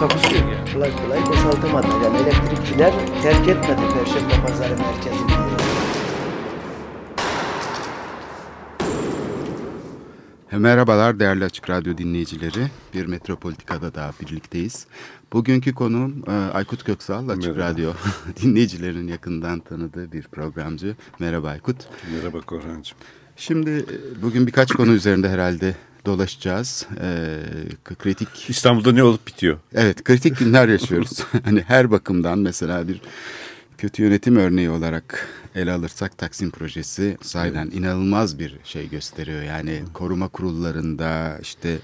[0.00, 0.72] Takusuyor yani.
[0.72, 1.86] kolay kolay boşaltamadı.
[2.04, 2.92] Yani elektrikçiler
[3.22, 5.36] terk etmedi Perşembe Pazarı merkezini.
[10.52, 12.66] Merhabalar değerli Açık Radyo dinleyicileri.
[12.94, 14.86] Bir Metropolitika'da daha birlikteyiz.
[15.32, 17.70] Bugünkü konuğum e, Aykut Köksal, Açık Merhaba.
[17.70, 17.92] Radyo
[18.42, 20.96] dinleyicilerin yakından tanıdığı bir programcı.
[21.18, 21.76] Merhaba Aykut.
[22.12, 22.98] Merhaba Korhan'cığım.
[23.36, 25.74] Şimdi e, bugün birkaç konu üzerinde herhalde
[26.06, 26.86] dolaşacağız.
[27.02, 27.38] E,
[27.98, 29.58] kritik İstanbul'da ne olup bitiyor?
[29.74, 31.18] Evet kritik günler yaşıyoruz.
[31.44, 33.00] hani her bakımdan mesela bir
[33.78, 39.42] kötü yönetim örneği olarak ele alırsak Taksim projesi sahiden inanılmaz bir şey gösteriyor.
[39.42, 41.78] Yani koruma kurullarında işte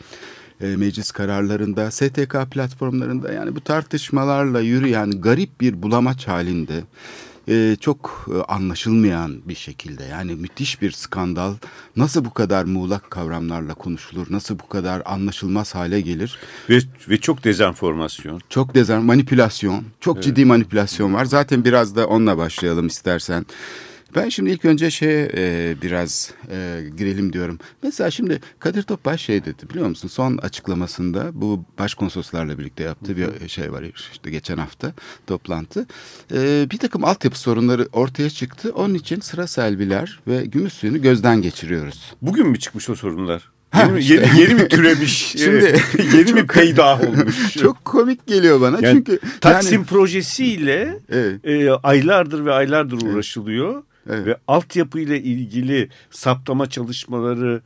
[0.60, 6.82] e, meclis kararlarında, STK platformlarında yani bu tartışmalarla yürüyen garip bir bulamaç halinde
[7.48, 11.54] e, çok e, anlaşılmayan bir şekilde yani müthiş bir skandal
[11.96, 16.38] nasıl bu kadar muğlak kavramlarla konuşulur, nasıl bu kadar anlaşılmaz hale gelir?
[16.70, 18.40] Ve, ve çok dezenformasyon.
[18.48, 21.24] Çok dezen manipülasyon, çok ciddi manipülasyon var.
[21.24, 23.46] Zaten biraz da onunla başlayalım istersen.
[24.16, 27.58] Ben şimdi ilk önce şeye e, biraz e, girelim diyorum.
[27.82, 30.08] Mesela şimdi Kadir Topbaş şey dedi biliyor musun?
[30.08, 34.92] Son açıklamasında bu başkonsoloslarla birlikte yaptığı bir şey var işte geçen hafta
[35.26, 35.86] toplantı.
[36.34, 38.72] E, bir takım altyapı sorunları ortaya çıktı.
[38.74, 42.14] Onun için sıra selviler ve gümüş suyunu gözden geçiriyoruz.
[42.22, 43.52] Bugün mü çıkmış o sorunlar?
[43.70, 44.14] Ha, Yeni, işte.
[44.14, 45.12] yeni, yeni mi türemiş?
[45.38, 45.80] Şimdi-
[46.16, 47.52] yeni mi peydah olmuş?
[47.58, 51.46] Çok komik geliyor bana yani çünkü Taksim yani, projesiyle Evet.
[51.46, 53.74] e, aylardır ve aylardır uğraşılıyor.
[53.74, 53.91] Evet.
[54.06, 57.62] Ve altyapı ile ilgili saptama çalışmaları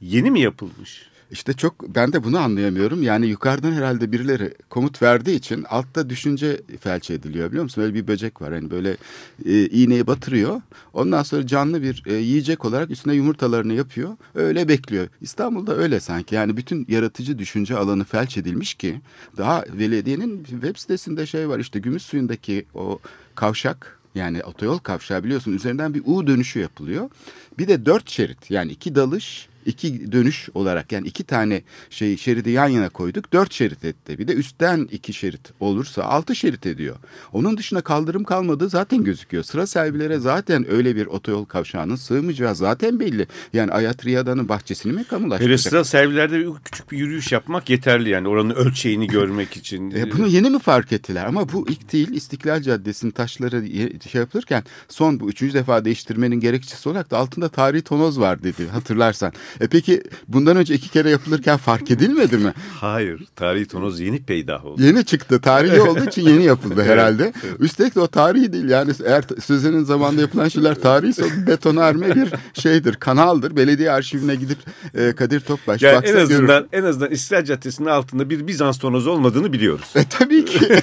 [0.00, 1.08] yeni mi yapılmış?
[1.30, 3.02] İşte çok ben de bunu anlayamıyorum.
[3.02, 7.82] Yani yukarıdan herhalde birileri komut verdiği için altta düşünce felç ediliyor biliyor musun?
[7.82, 8.96] Öyle bir böcek var hani böyle
[9.44, 10.60] e, iğneyi batırıyor.
[10.92, 14.16] Ondan sonra canlı bir e, yiyecek olarak üstüne yumurtalarını yapıyor.
[14.34, 15.08] Öyle bekliyor.
[15.20, 16.34] İstanbul'da öyle sanki.
[16.34, 19.00] Yani bütün yaratıcı düşünce alanı felç edilmiş ki
[19.36, 22.98] daha belediyenin web sitesinde şey var işte gümüş suyundaki o
[23.34, 27.10] kavşak yani otoyol kavşağı biliyorsun üzerinden bir U dönüşü yapılıyor.
[27.58, 32.50] Bir de dört şerit yani iki dalış iki dönüş olarak yani iki tane şey şeridi
[32.50, 34.18] yan yana koyduk dört şerit etti.
[34.18, 36.96] Bir de üstten iki şerit olursa altı şerit ediyor.
[37.32, 39.44] Onun dışında kaldırım kalmadığı zaten gözüküyor.
[39.44, 43.26] Sıra servilere zaten öyle bir otoyol kavşağının sığmayacağı zaten belli.
[43.52, 45.60] Yani Ayatriyada'nın bahçesini mi kamulaştıracak?
[45.60, 49.90] sıra servilerde küçük bir yürüyüş yapmak yeterli yani oranın ölçeğini görmek için.
[49.90, 51.26] E, bunu yeni mi fark ettiler?
[51.26, 53.66] Ama bu ilk değil İstiklal Caddesi'nin taşları
[54.08, 58.68] şey yapılırken son bu üçüncü defa değiştirmenin gerekçesi olarak da altında tarihi tonoz var dedi
[58.68, 59.32] hatırlarsan.
[59.60, 62.52] E peki bundan önce iki kere yapılırken fark edilmedi mi?
[62.80, 64.82] Hayır, tarihi tonoz yeni peydah oldu.
[64.82, 65.40] Yeni çıktı.
[65.40, 67.22] Tarihi olduğu için yeni yapıldı herhalde.
[67.22, 67.60] Evet, evet.
[67.60, 68.68] Üstelik de o tarihi değil.
[68.68, 73.56] Yani eğer Sözen'in zamanında yapılan şeyler tarihse o betonarme bir şeydir, kanaldır.
[73.56, 74.58] Belediye arşivine gidip
[74.94, 76.68] e, Kadir Topbaş Yani en azından görür.
[76.72, 79.86] en azından İstiklal Caddesi'nin altında bir Bizans tonozu olmadığını biliyoruz.
[79.94, 80.58] E tabii ki.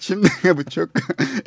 [0.00, 0.88] Şimdi bu çok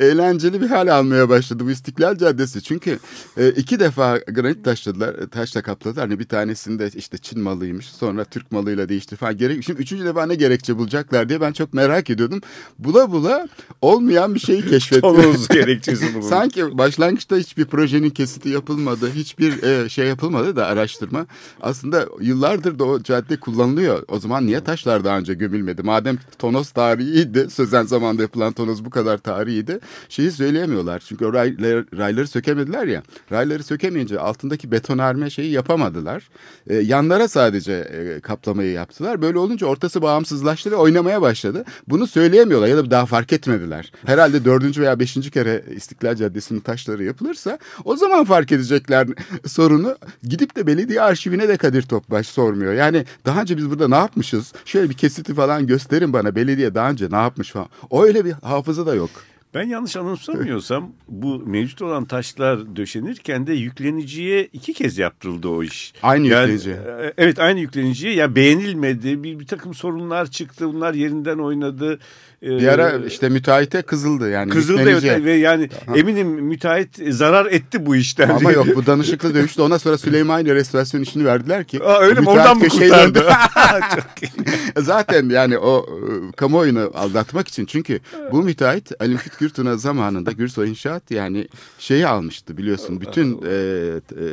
[0.00, 2.62] eğlenceli bir hal almaya başladı bu İstiklal Caddesi.
[2.62, 2.98] Çünkü
[3.36, 6.08] e, iki defa granit taşladılar, taşla kapladılar.
[6.08, 9.36] Hani bir tanesinde işte Çin malıymış, sonra Türk malıyla değişti falan.
[9.36, 12.40] Gerek, şimdi üçüncü defa ne gerekçe bulacaklar diye ben çok merak ediyordum.
[12.78, 13.48] Bula bula
[13.80, 15.00] olmayan bir şeyi keşfettim.
[15.00, 16.26] Tonoz gerekçesi bulunmuş.
[16.26, 21.26] Sanki başlangıçta hiçbir projenin kesiti yapılmadı, hiçbir e, şey yapılmadı da araştırma.
[21.60, 24.02] Aslında yıllardır da o cadde kullanılıyor.
[24.08, 25.82] O zaman niye taşlar daha önce gömülmedi?
[25.82, 29.80] Madem tonoz tarihiydi, sözen zamanda yapılan tonoz bu kadar tarihiydi.
[30.08, 31.02] Şeyi söyleyemiyorlar.
[31.06, 33.02] Çünkü o rayları, rayları sökemediler ya.
[33.32, 36.28] Rayları sökemeyince altındaki betonarme şeyi yapamadılar.
[36.66, 39.22] E, yanlara sadece e, kaplamayı yaptılar.
[39.22, 41.64] Böyle olunca ortası bağımsızlaştı ve oynamaya başladı.
[41.88, 43.92] Bunu söyleyemiyorlar ya da daha fark etmediler.
[44.06, 49.08] Herhalde dördüncü veya beşinci kere İstiklal Caddesi'nin taşları yapılırsa o zaman fark edecekler
[49.46, 49.96] sorunu.
[50.22, 52.72] Gidip de belediye arşivine de Kadir Topbaş sormuyor.
[52.72, 54.52] Yani daha önce biz burada ne yapmışız?
[54.64, 56.34] Şöyle bir kesiti falan gösterin bana.
[56.34, 57.68] Belediye daha önce ne yapmış falan.
[57.92, 59.10] Öyle bir hafıza da yok.
[59.54, 65.92] Ben yanlış anımsamıyorsam bu mevcut olan taşlar döşenirken de yükleniciye iki kez yaptırıldı o iş.
[66.02, 66.70] Aynı Yani, yüklenici.
[66.70, 68.14] e, Evet aynı yükleniciye.
[68.14, 69.22] Ya beğenilmedi.
[69.24, 70.74] Bir, bir takım sorunlar çıktı.
[70.74, 71.98] Bunlar yerinden oynadı.
[72.42, 74.50] E, Bir ara işte müteahhite kızıldı yani.
[74.50, 78.28] Kızıldı evet ve yani eminim müteahhit zarar etti bu işten.
[78.28, 81.84] Ama yok bu danışıklı dövüşte ona sonra Süleymaniye restorasyon işini verdiler ki.
[81.84, 82.28] Aa, öyle mi?
[82.28, 83.14] Oradan mı kurtardı?
[83.14, 83.24] döndü.
[83.94, 84.30] Çok iyi.
[84.76, 88.00] Zaten yani o e, kamuoyunu aldatmak için çünkü
[88.32, 91.48] bu müteahhit Ali Müfit Gürtuna zamanında Gürsoy İnşaat yani
[91.78, 94.24] şeyi almıştı biliyorsun bütün e, e,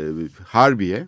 [0.45, 1.07] Harbiye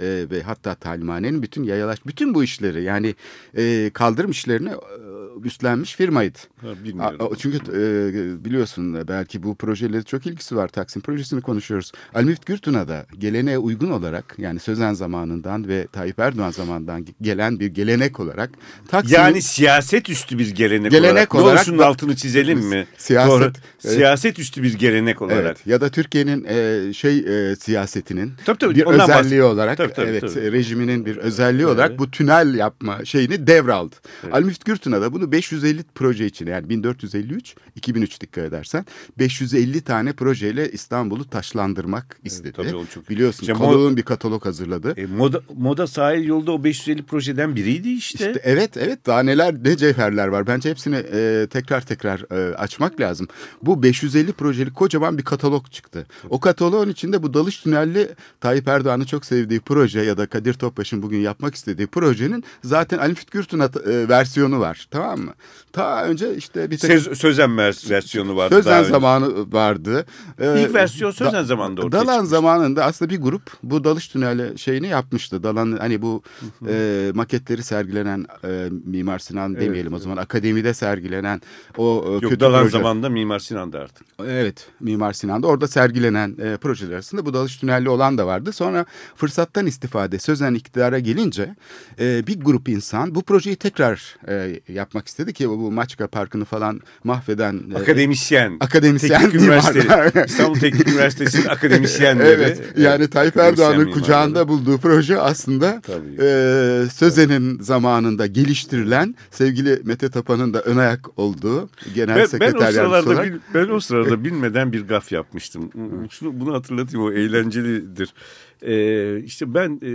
[0.00, 3.14] e, ve hatta talimhanenin bütün yayalaş bütün bu işleri yani
[3.56, 6.38] e, kaldırım işlerini e, üstlenmiş firmaydı.
[6.60, 7.32] Ha, bilmiyorum.
[7.38, 10.68] Çünkü e, biliyorsun belki bu projeyle çok ilgisi var.
[10.68, 11.92] Taksim projesini konuşuyoruz.
[12.14, 17.60] Ali Müftü Gürtun'a da geleneğe uygun olarak yani Sözen zamanından ve Tayyip Erdoğan zamanından gelen
[17.60, 18.50] bir gelenek olarak
[18.88, 21.34] Taksim'in Yani siyaset üstü bir gelenek, Gelenek olarak.
[21.34, 22.86] olarak Ne şunun da- altını çizelim mi?
[22.98, 23.44] Siyaset- Doğru.
[23.44, 23.56] evet.
[23.78, 25.40] Siyaset üstü bir gelenek olarak.
[25.42, 27.18] Evet, ya da Türkiye'nin e, şey
[27.50, 30.52] e, siyasetinin Tabii, tabii, bir özelliği bahs- olarak Tabii, tabii, evet tabii.
[30.52, 33.94] rejiminin bir özelliği olarak bu tünel yapma şeyini devraldı.
[34.24, 34.34] Evet.
[34.34, 38.86] Ali Müftü Gürtün'a da bunu 550 proje için yani 1453 2003 dikkat edersen
[39.18, 42.52] 550 tane projeyle İstanbul'u taşlandırmak istedi.
[42.52, 44.94] tabii, o çok- Biliyorsun İşte Kalol'un bir katalog hazırladı.
[44.96, 48.26] E, moda, moda sahil yolda o 550 projeden biriydi işte.
[48.26, 50.46] İşte evet evet daha neler ne cevherler var.
[50.46, 53.28] Bence hepsini e, tekrar tekrar e, açmak lazım.
[53.62, 56.06] Bu 550 projeli kocaman bir katalog çıktı.
[56.30, 58.08] O kataloğun içinde bu dalış tünelli
[58.40, 63.14] Tayyip Erdoğan'ın çok sevdiği proje ya da Kadir Topbaş'ın bugün yapmak istediği projenin zaten Ali
[63.14, 64.88] Fütkü Gürtun at- e, versiyonu var.
[64.90, 65.32] Tamam mı?
[65.72, 68.54] Ta önce işte bir tek Söz, Sözen vers- versiyonu vardı.
[68.54, 68.90] Sözen önce.
[68.90, 70.06] zamanı vardı.
[70.40, 72.26] Ee, İlk versiyon Sözen da- zamanında ortaya Dalan çıkmıştı.
[72.30, 75.42] zamanında aslında bir grup bu dalış tüneli şeyini yapmıştı.
[75.42, 76.22] Dalan hani bu
[76.68, 81.40] e, maketleri sergilenen e, Mimar Sinan Evet, demeyelim o zaman akademide sergilenen
[81.76, 82.70] o e, Yok kötü Dalan proje.
[82.78, 84.06] zamanında Mimar Sinan'dı artık.
[84.26, 88.52] Evet Mimar Sinan'da orada sergilenen e, projeler arasında bu dalış tünelli olan da vardı.
[88.52, 88.86] Sonra
[89.16, 91.54] fırsattan istifade sözen iktidara gelince
[92.00, 96.80] e, bir grup insan bu projeyi tekrar e, yapmak istedi ki bu Maçka Parkı'nı falan
[97.04, 98.56] mahveden e, Akademisyen.
[98.60, 99.88] akademisyen Teknik Üniversitesi.
[99.88, 100.24] mimarlar.
[100.26, 102.28] İstanbul Teknik Üniversitesi'nin akademisyenleri.
[102.28, 104.00] Evet yani Tayyip akademisyen Erdoğan'ın mimarları.
[104.00, 106.16] kucağında bulduğu proje aslında Tabii.
[106.22, 112.54] e, Sözen'in zamanında geliştirilen sevgili Mete Tapan'ın da ön ayak olduğu genel Ben, ben sekreter
[112.54, 113.32] o yardımcısı sıralarda olarak.
[113.32, 115.70] bil- ben o sırada bilmeden bir gaf yapmıştım.
[116.10, 118.14] Şunu bunu hatırlatayım o eğlencelidir.
[118.62, 119.90] Ee, işte ben e,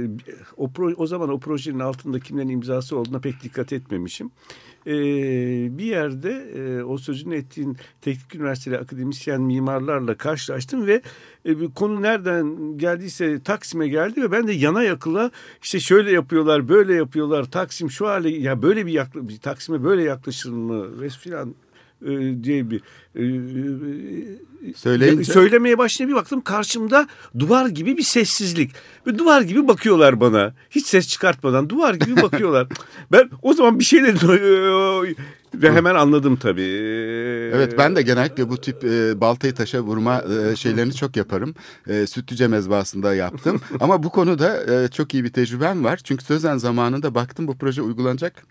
[0.58, 4.32] o pro, o zaman o projenin altında kimlerin imzası olduğuna pek dikkat etmemişim.
[4.88, 11.02] Ee, bir yerde e, o sözünü ettiğin teknik üniversiteli akademisyen mimarlarla karşılaştım ve
[11.46, 15.32] e, bir konu nereden geldiyse Taksim'e geldi ve ben de yana yakıla
[15.62, 20.52] işte şöyle yapıyorlar böyle yapıyorlar Taksim şu hale ya böyle bir yakla, Taksim'e böyle yaklaşır
[20.52, 21.56] mı ve filan
[22.06, 22.82] e, diye bir
[23.16, 27.08] e, e, Söyleyince- söylemeye başlayınca bir baktım karşımda
[27.40, 28.72] duvar gibi bir sessizlik.
[29.08, 30.54] Ve duvar gibi bakıyorlar bana.
[30.70, 32.68] Hiç ses çıkartmadan duvar gibi bakıyorlar.
[33.12, 34.30] ben o zaman bir şey dedim
[35.56, 36.62] ve hemen anladım tabii.
[37.56, 41.56] Evet ben de genellikle bu tip e, baltayı taşa vurma e, şeylerini çok yaparım.
[41.88, 43.62] E, Sütlüce mezbahasında yaptım.
[43.80, 46.00] Ama bu konuda e, çok iyi bir tecrübem var.
[46.04, 48.44] Çünkü Sözen zamanında baktım bu proje uygulanacak.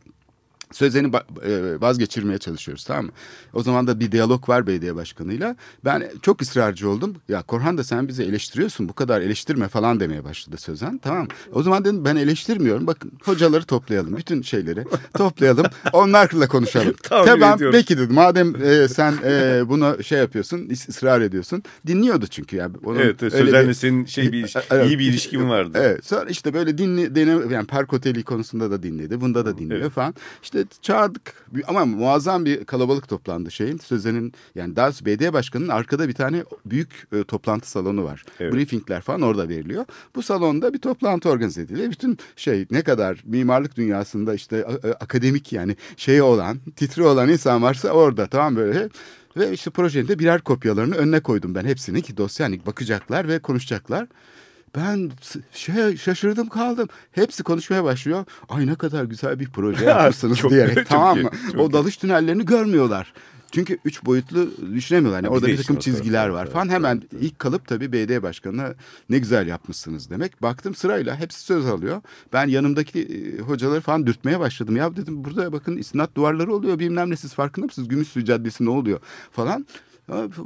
[0.72, 1.44] Sözen'i ba-
[1.76, 3.10] e, vazgeçirmeye çalışıyoruz tamam mı?
[3.52, 5.56] O zaman da bir diyalog var belediye başkanıyla.
[5.84, 7.16] Ben çok ısrarcı oldum.
[7.28, 10.98] Ya Korhan da sen bizi eleştiriyorsun bu kadar eleştirme falan demeye başladı Sözen.
[10.98, 11.28] Tamam mı?
[11.52, 12.86] O zaman dedim ben eleştirmiyorum.
[12.86, 14.16] Bakın hocaları toplayalım.
[14.16, 14.84] Bütün şeyleri
[15.14, 15.66] toplayalım.
[15.92, 16.94] Onlarla konuşalım.
[17.02, 18.14] Tamam peki dedim.
[18.14, 21.62] Madem e, sen e, bunu şey yapıyorsun ısrar ediyorsun.
[21.86, 22.56] Dinliyordu çünkü.
[22.56, 24.86] Yani onun Evet, Sözen'le bir- senin şey bir Evet.
[24.90, 25.78] iyi bir ilişkin vardı.
[25.82, 26.06] Evet.
[26.06, 29.20] Sonra işte böyle dinle, deneme, yani park oteli konusunda da dinledi.
[29.20, 29.92] Bunda da dinliyor Evet.
[29.92, 30.14] falan.
[30.42, 31.46] İşte çağırdık.
[31.68, 33.78] Ama muazzam bir kalabalık toplandı şeyin.
[33.78, 38.24] Sözen'in yani daha belediye başkanının arkada bir tane büyük e, toplantı salonu var.
[38.40, 38.54] Evet.
[38.54, 39.84] Briefingler falan orada veriliyor.
[40.14, 41.90] Bu salonda bir toplantı organize ediliyor.
[41.90, 44.64] Bütün şey ne kadar mimarlık dünyasında işte
[45.00, 48.88] akademik yani şey olan, titri olan insan varsa orada tamam böyle.
[49.36, 53.38] Ve işte projenin de birer kopyalarını önüne koydum ben hepsini ki dosya hani bakacaklar ve
[53.38, 54.06] konuşacaklar.
[54.76, 55.10] Ben
[55.52, 56.88] şey şaşırdım kaldım.
[57.12, 58.24] Hepsi konuşmaya başlıyor.
[58.48, 61.30] Ay ne kadar güzel bir proje yapmışsınız Çok- diyerek çok tamam iyi, mı?
[61.52, 61.72] çok o iyi.
[61.72, 63.12] dalış tünellerini görmüyorlar.
[63.52, 65.22] Çünkü üç boyutlu düşünemiyorlar.
[65.22, 66.66] Yani orada bir takım çizgiler var evet, falan.
[66.66, 67.22] evet, Hemen evet.
[67.22, 68.74] ilk kalıp tabii belediye başkanına
[69.08, 70.42] ne güzel yapmışsınız demek.
[70.42, 72.02] Baktım sırayla hepsi söz alıyor.
[72.32, 74.76] Ben yanımdaki e, hocaları falan dürtmeye başladım.
[74.76, 77.88] Ya dedim burada bakın istinat duvarları oluyor bilmem ne siz farkında mısınız?
[77.88, 79.00] Gümüşsuyu Caddesi ne oluyor
[79.32, 79.66] falan.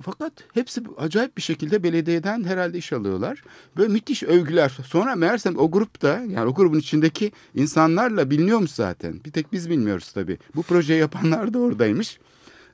[0.02, 3.42] Fakat hepsi acayip bir şekilde belediyeden herhalde iş alıyorlar.
[3.76, 4.68] Böyle müthiş övgüler.
[4.86, 9.20] Sonra meğersem o grupta yani o grubun içindeki insanlarla biliniyormuş zaten.
[9.24, 10.38] Bir tek biz bilmiyoruz tabii.
[10.54, 12.18] Bu projeyi yapanlar da oradaymış.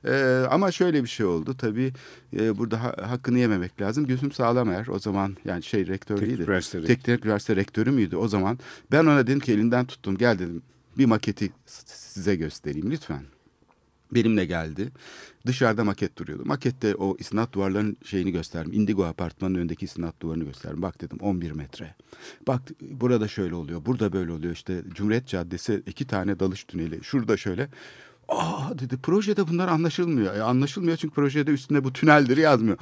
[0.05, 1.93] Ee, ama şöyle bir şey oldu tabii
[2.39, 4.05] e, burada ha- hakkını yememek lazım.
[4.05, 6.43] Gülsüm Sağlamer o zaman yani şey rektör Teknik değildi.
[6.43, 6.83] üniversite.
[6.83, 8.59] Teknik üniversite rektörü müydü o zaman?
[8.91, 10.61] Ben ona dedim ki elinden tuttum gel dedim
[10.97, 11.51] bir maketi
[11.85, 13.23] size göstereyim lütfen.
[14.11, 14.91] Benimle geldi.
[15.45, 16.45] Dışarıda maket duruyordu.
[16.45, 18.73] Makette o istinat duvarlarının şeyini gösterdim.
[18.73, 20.81] Indigo apartmanın önündeki istinat duvarını gösterdim.
[20.81, 21.95] Bak dedim 11 metre.
[22.47, 23.85] Bak burada şöyle oluyor.
[23.85, 24.53] Burada böyle oluyor.
[24.53, 27.03] İşte Cumhuriyet Caddesi iki tane dalış tüneli.
[27.03, 27.69] Şurada şöyle.
[28.31, 30.35] Aa dedi projede bunlar anlaşılmıyor.
[30.35, 32.77] E, anlaşılmıyor çünkü projede üstünde bu tüneldir yazmıyor.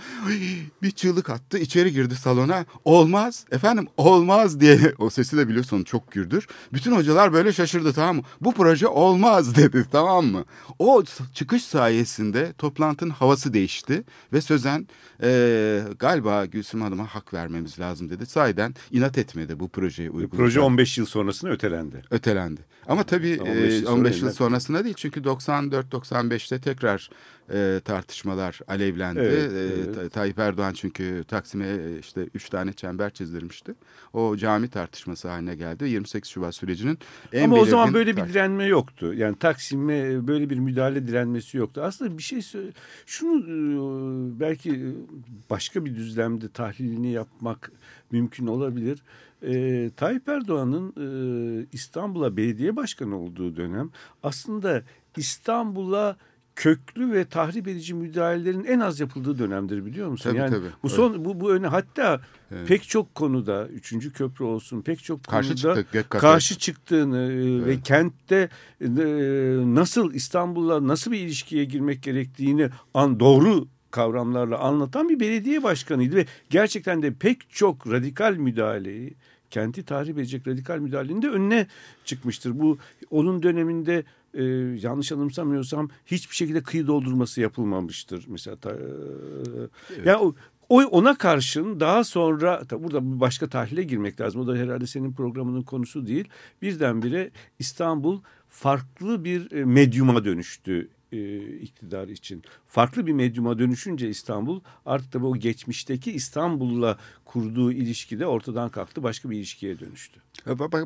[0.81, 2.65] Bir çığlık attı içeri girdi salona.
[2.85, 4.93] Olmaz efendim olmaz diye.
[4.97, 6.47] O sesi de biliyorsun çok gürdür.
[6.73, 8.21] Bütün hocalar böyle şaşırdı tamam mı?
[8.41, 10.45] Bu proje olmaz dedi tamam mı?
[10.79, 11.03] O
[11.33, 14.03] çıkış sayesinde toplantının havası değişti.
[14.33, 14.87] Ve Sözen
[15.23, 18.25] e, galiba Gülsüm Hanım'a hak vermemiz lazım dedi.
[18.25, 20.37] Sahiden inat etmedi bu projeyi uygulayacak.
[20.37, 22.01] Proje 15 yıl sonrasında ötelendi.
[22.11, 22.61] Ötelendi.
[22.87, 27.09] Ama tabii 15 yıl, 15 yıl sonra sonrasında değil çünkü 94-95'te tekrar
[27.53, 29.19] e, tartışmalar alevlendi.
[29.19, 29.95] Evet, E, evet.
[29.95, 33.73] Ta- Tayyip Erdoğan çünkü Taksim'e e, işte üç tane çember çizdirmişti.
[34.13, 35.89] O cami tartışması haline geldi.
[35.89, 36.97] 28 Şubat sürecinin
[37.33, 39.13] en Ama o zaman böyle bir direnme yoktu.
[39.13, 41.81] Yani Taksim'e böyle bir müdahale direnmesi yoktu.
[41.83, 42.41] Aslında bir şey
[43.05, 44.95] şunu e, belki
[45.49, 47.71] başka bir düzlemde tahlilini yapmak
[48.11, 48.99] mümkün olabilir.
[49.43, 53.89] E, Tayyip Erdoğan'ın e, İstanbul'a belediye başkanı olduğu dönem
[54.23, 54.83] aslında
[55.17, 56.17] İstanbul'a
[56.59, 60.29] köklü ve tahrip edici müdahalelerin en az yapıldığı dönemdir biliyor musun?
[60.29, 60.67] Tabii, yani tabii.
[60.83, 62.67] bu son bu bu öne hatta Evet.
[62.67, 67.81] pek çok konuda üçüncü köprü olsun pek çok Karşı konuda çıktık, karşı çıktığını e, ve
[67.81, 68.49] kentte
[68.81, 68.87] e,
[69.75, 76.25] nasıl İstanbul'la nasıl bir ilişkiye girmek gerektiğini an doğru kavramlarla anlatan bir belediye başkanıydı ve
[76.49, 79.15] gerçekten de pek çok radikal müdahaleyi
[79.49, 81.67] kenti tahrip edecek radikal müdahalenin de önüne
[82.05, 82.59] çıkmıştır.
[82.59, 82.77] Bu
[83.09, 84.43] onun döneminde e,
[84.81, 88.25] yanlış anımsamıyorsam hiçbir şekilde kıyı doldurması yapılmamıştır.
[88.27, 88.75] Mesela ta, e,
[90.05, 90.35] yani o,
[90.69, 94.41] o ona karşın daha sonra tabi burada bir başka tahlile girmek lazım.
[94.41, 96.29] O da herhalde senin programının konusu değil.
[96.61, 102.43] Birdenbire İstanbul farklı bir e, medyuma dönüştü e, iktidar için.
[102.67, 109.03] Farklı bir medyuma dönüşünce İstanbul artık tabii o geçmişteki İstanbul'la kurduğu ilişki de ortadan kalktı.
[109.03, 110.19] Başka bir ilişkiye dönüştü.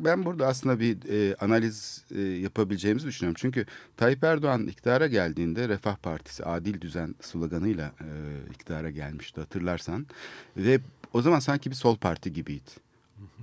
[0.04, 3.36] Ben burada aslında bir e, analiz e, yapabileceğimizi düşünüyorum.
[3.40, 3.66] Çünkü
[3.96, 8.08] Tayyip Erdoğan iktidara geldiğinde Refah Partisi adil düzen sloganıyla e,
[8.50, 10.06] iktidara gelmişti hatırlarsan.
[10.56, 10.80] Ve
[11.12, 12.70] o zaman sanki bir sol parti gibiydi.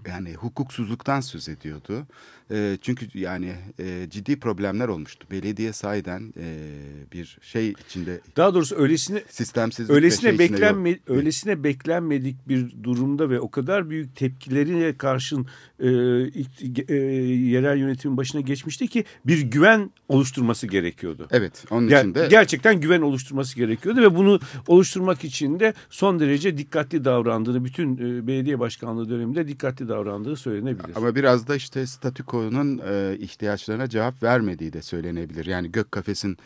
[0.07, 2.07] Yani hukuksuzluktan söz ediyordu.
[2.51, 5.27] E, çünkü yani e, ciddi problemler olmuştu.
[5.31, 6.67] Belediye sahiden e,
[7.13, 10.61] bir şey içinde Daha doğrusu öylesine sistemsizlik öylesine şey içinde yok.
[10.61, 15.45] beklenme öylesine beklenmedik bir durumda ve o kadar büyük tepkilerine karşın
[15.79, 15.87] e,
[16.27, 21.27] ilk- e, yerel yönetimin başına geçmişti ki bir güven oluşturması gerekiyordu.
[21.31, 26.19] Evet onun Ger- için de gerçekten güven oluşturması gerekiyordu ve bunu oluşturmak için de son
[26.19, 30.95] derece dikkatli davrandığını bütün e, belediye başkanlığı döneminde dikkatli davrandığı söylenebilir.
[30.95, 35.45] Ama biraz da işte statükonun e, ihtiyaçlarına cevap vermediği de söylenebilir.
[35.45, 36.37] Yani gök kafesin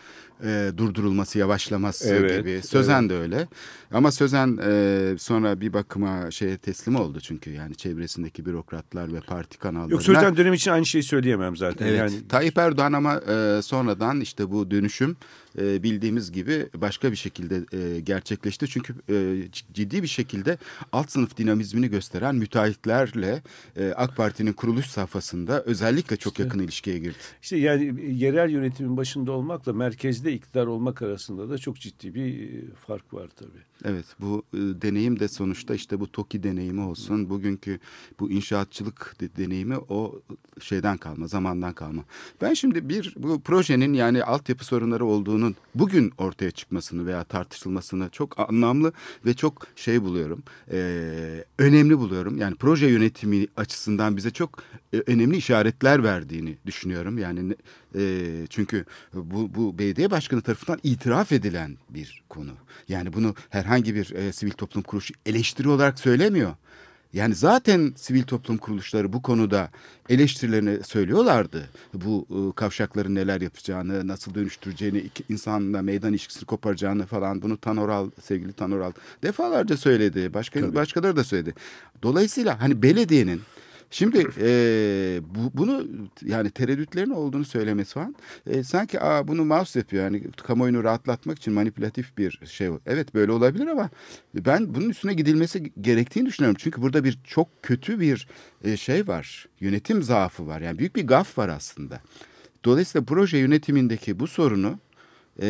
[0.43, 2.61] e, durdurulması, yavaşlaması Evet, gibi.
[2.61, 3.47] Sözen de öyle.
[3.93, 9.57] Ama Sözen e, sonra bir bakıma şeye teslim oldu çünkü yani çevresindeki bürokratlar ve parti
[9.57, 9.91] kanallarına.
[9.91, 11.87] Yok Sözen dönem için aynı şeyi söyleyemem zaten.
[11.87, 11.99] Evet.
[11.99, 15.17] Yani Tayyip Erdoğan ama e, sonradan işte bu dönüşüm
[15.59, 18.67] e, bildiğimiz gibi başka bir şekilde e, gerçekleşti.
[18.67, 20.57] Çünkü e, ciddi bir şekilde
[20.91, 23.43] alt sınıf dinamizmini gösteren müteahhitlerle
[23.77, 27.17] e, AK Parti'nin kuruluş safhasında özellikle çok yakın ilişkiye girdi.
[27.41, 33.13] İşte yani yerel yönetimin başında olmakla merkezde iktidar olmak arasında da çok ciddi bir fark
[33.13, 33.65] var tabii.
[33.85, 37.29] Evet bu e, deneyim de sonuçta işte bu TOKİ deneyimi olsun.
[37.29, 37.79] Bugünkü
[38.19, 40.21] bu inşaatçılık de- deneyimi o
[40.62, 42.03] şeyden kalma, zamandan kalma.
[42.41, 45.05] Ben şimdi bir bu projenin yani altyapı sorunları
[45.45, 48.93] olduğunun bugün ortaya çıkmasını veya tartışılmasını çok anlamlı
[49.25, 50.43] ve çok şey buluyorum.
[50.71, 52.37] e, önemli buluyorum.
[52.37, 57.17] Yani proje yönetimi açısından bize çok e, önemli işaretler verdiğini düşünüyorum.
[57.17, 57.55] Yani
[57.95, 58.01] e,
[58.49, 62.51] çünkü bu, bu belediye başkanı tarafından itiraf edilen bir konu.
[62.89, 66.55] Yani bunu herhangi bir e, sivil toplum kuruluşu eleştiri olarak söylemiyor.
[67.15, 69.69] Yani zaten sivil toplum kuruluşları bu konuda
[70.10, 71.69] eleştirilerini söylüyorlardı.
[71.93, 78.53] Bu e, kavşakların neler yapacağını, nasıl dönüştüreceğini, insanla meydan ilişkisini koparacağını falan bunu Tanoral, sevgili
[78.53, 78.91] Tanoral
[79.24, 80.34] defalarca söyledi.
[80.34, 80.75] Başka Tabii.
[80.75, 81.53] başkaları da söyledi.
[82.03, 83.41] Dolayısıyla hani belediyenin
[83.91, 84.49] Şimdi e,
[85.35, 85.87] bu, bunu
[86.21, 88.15] yani tereddütlerin olduğunu söylemesi falan
[88.47, 92.69] e, sanki Aa, bunu mouse yapıyor yani kamuoyunu rahatlatmak için manipülatif bir şey.
[92.85, 93.89] Evet böyle olabilir ama
[94.35, 96.57] ben bunun üstüne gidilmesi gerektiğini düşünüyorum.
[96.59, 98.27] Çünkü burada bir çok kötü bir
[98.63, 99.47] e, şey var.
[99.59, 100.61] Yönetim zaafı var.
[100.61, 102.01] Yani büyük bir gaf var aslında.
[102.65, 104.79] Dolayısıyla proje yönetimindeki bu sorunu
[105.41, 105.47] e,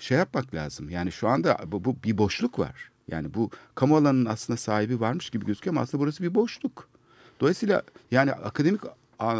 [0.00, 0.90] şey yapmak lazım.
[0.90, 2.90] Yani şu anda bu, bu bir boşluk var.
[3.08, 6.88] Yani bu kamu alanının aslında sahibi varmış gibi gözüküyor ama aslında burası bir boşluk.
[7.40, 8.80] Dolayısıyla yani akademik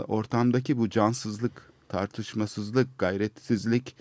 [0.09, 3.97] ortamdaki bu cansızlık, tartışmasızlık, gayretsizlik,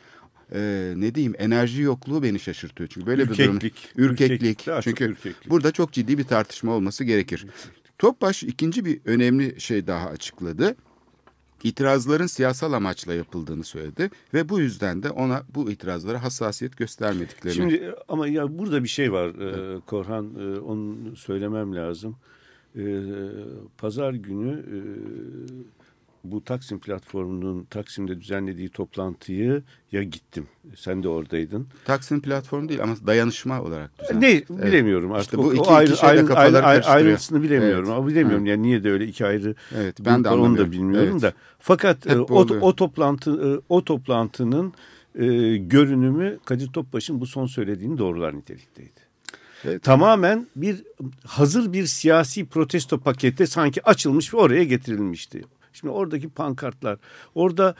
[0.53, 2.89] e, ne diyeyim enerji yokluğu beni şaşırtıyor.
[2.89, 3.55] Çünkü böyle bir durum.
[3.55, 3.91] Ürkeklik.
[3.95, 4.67] Ürkeklik.
[4.81, 5.49] Çünkü ürkeklik.
[5.49, 7.45] burada çok ciddi bir tartışma olması gerekir.
[7.97, 10.75] Topbaş ikinci bir önemli şey daha açıkladı.
[11.63, 17.55] itirazların siyasal amaçla yapıldığını söyledi ve bu yüzden de ona bu itirazlara hassasiyet göstermediklerini.
[17.55, 22.15] Şimdi ama ya burada bir şey var e, Korhan e, onu söylemem lazım.
[22.79, 22.83] E,
[23.77, 24.77] Pazar günü e,
[26.23, 30.47] bu Taksim platformunun Taksim'de düzenlediği toplantıyı ya gittim.
[30.75, 31.67] Sen de oradaydın.
[31.85, 35.25] Taksim platformu değil ama dayanışma olarak Ne bilemiyorum artık.
[35.25, 37.89] İşte bu o, iki, o ayrı, iki ayrı, ayrı, ayrı, ayrıntısını bilemiyorum.
[37.93, 38.07] Evet.
[38.07, 38.57] Bilemiyorum Evet.
[38.57, 41.21] yani niye de öyle iki ayrı Evet, ben de onu da bilmiyorum Evet.
[41.21, 41.33] da.
[41.59, 42.61] Fakat Hep e, o, oluyor.
[42.61, 44.73] o toplantı e, o toplantının
[45.15, 48.98] e, görünümü Kadir Topbaş'ın bu son söylediğini doğrular nitelikteydi.
[49.65, 49.83] Evet.
[49.83, 50.83] Tamamen bir
[51.25, 55.43] hazır bir siyasi protesto paketi sanki açılmış ve oraya getirilmişti.
[55.73, 56.97] Şimdi oradaki pankartlar,
[57.35, 57.75] orada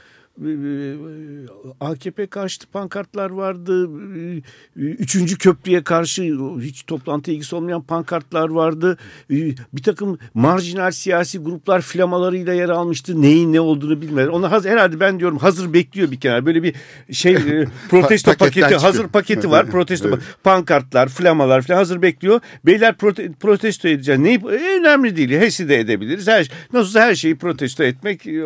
[1.80, 3.90] AKP karşıtı pankartlar vardı.
[4.20, 4.42] e,
[4.80, 6.24] Üçüncü köprüye karşı
[6.62, 8.98] hiç toplantı ilgisi olmayan pankartlar vardı.
[9.32, 9.36] E,
[9.74, 13.22] Bir takım marjinal siyasi gruplar flamalarıyla yer almıştı.
[13.22, 14.28] Neyin ne olduğunu bilmeden.
[14.28, 16.46] Onu haz- herhalde ben diyorum hazır bekliyor bir kenar.
[16.46, 16.76] Böyle bir
[17.12, 19.66] şey e, protesto paketi, hazır paketi var.
[19.68, 20.20] Protesto Evet.
[20.44, 22.40] pankartlar, flamalar falan hazır bekliyor.
[22.66, 24.22] Beyler prote- protesto edeceğiz.
[24.22, 25.30] Neyi e, önemli değil.
[25.30, 26.28] HES'i de edebiliriz.
[26.28, 28.44] Her nasılsa her şeyi protesto etmek e,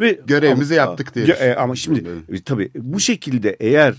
[0.00, 3.94] ve Görevimizi yaptık diye Ya, e, ama şimdi e, tabii bu şekilde eğer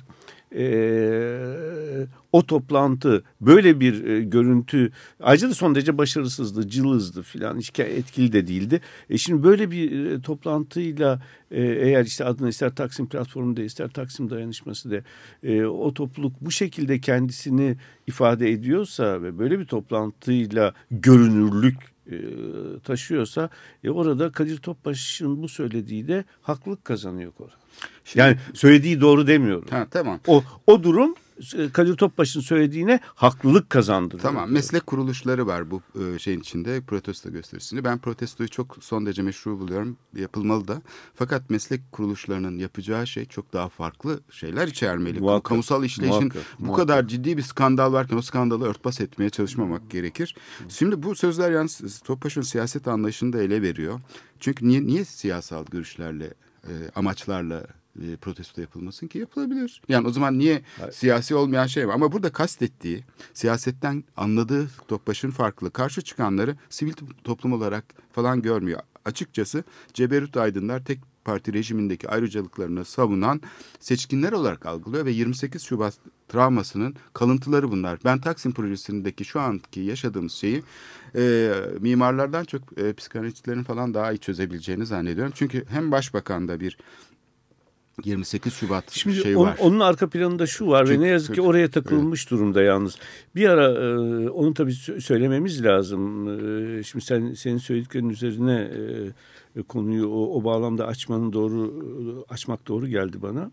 [0.56, 7.80] e, o toplantı böyle bir e, görüntü ayrıca da son derece başarısızdı, cılızdı filan hiç
[7.80, 8.82] etkili de değildi.
[9.10, 11.22] E şimdi böyle bir e, toplantıyla
[11.52, 15.04] e, eğer işte adına ister Taksim platformu de ister Taksim dayanışması de
[15.44, 21.78] e, o topluluk bu şekilde kendisini ifade ediyorsa ve böyle bir toplantıyla görünürlük
[22.12, 23.50] e, taşıyorsa
[23.84, 27.52] e, orada Kadir Topbaş'ın bu söylediği de haklılık kazanıyor Koran.
[28.16, 29.68] Yani söylediği doğru demiyorum.
[29.70, 30.20] Ha, tamam.
[30.28, 31.16] O o durum
[31.74, 34.24] Kadir Topbaş'ın söylediğine haklılık kazandırıyor.
[34.24, 37.84] Tamam meslek kuruluşları var bu e, şeyin içinde protesto gösterisinde.
[37.84, 39.98] Ben protestoyu çok son derece meşru buluyorum.
[40.16, 40.82] Yapılmalı da.
[41.16, 45.20] Fakat meslek kuruluşlarının yapacağı şey çok daha farklı şeyler içermeli.
[45.20, 46.88] Muhakkak, Kamusal işleyişin muhakkak, bu muhakkak.
[46.88, 50.36] kadar ciddi bir skandal varken o skandalı örtbas etmeye çalışmamak gerekir.
[50.70, 54.00] Şimdi bu sözler yalnız Topbaş'ın siyaset anlayışını da ele veriyor.
[54.40, 57.64] Çünkü niye, niye siyasal görüşlerle, e, amaçlarla
[58.00, 59.82] e, protesto yapılmasın ki yapılabilir.
[59.90, 61.94] Yani o zaman niye siyasi olmayan şey var?
[61.94, 65.72] Ama burada kastettiği siyasetten anladığı Topbaş'ın farklı.
[65.72, 68.80] Karşı çıkanları sivil toplum olarak falan görmüyor.
[69.06, 73.42] Açıkçası Ceberut Aydınlar tek parti rejimindeki ayrıcalıklarını savunan
[73.80, 75.94] seçkinler olarak algılıyor ve 28 Şubat
[76.28, 78.00] travmasının kalıntıları bunlar.
[78.06, 80.64] Ben Taksim projesindeki şu anki yaşadığımız şeyi
[81.16, 85.34] e, mimarlardan çok e, psikanalistlerin falan daha iyi çözebileceğini zannediyorum.
[85.36, 86.78] Çünkü hem başbakanda bir
[88.06, 89.58] 28 Şubat Şimdi şeyi onun, var.
[89.60, 92.98] onun arka planında şu var Çünkü- ve ne yazık ki oraya takılmış durumda yalnız.
[93.36, 96.28] Bir ara e, onu tabii sö- söylememiz lazım.
[96.80, 98.72] E, şimdi sen senin söylediklerin üzerine
[99.56, 103.52] e, konuyu o, o bağlamda açmanın doğru açmak doğru geldi bana.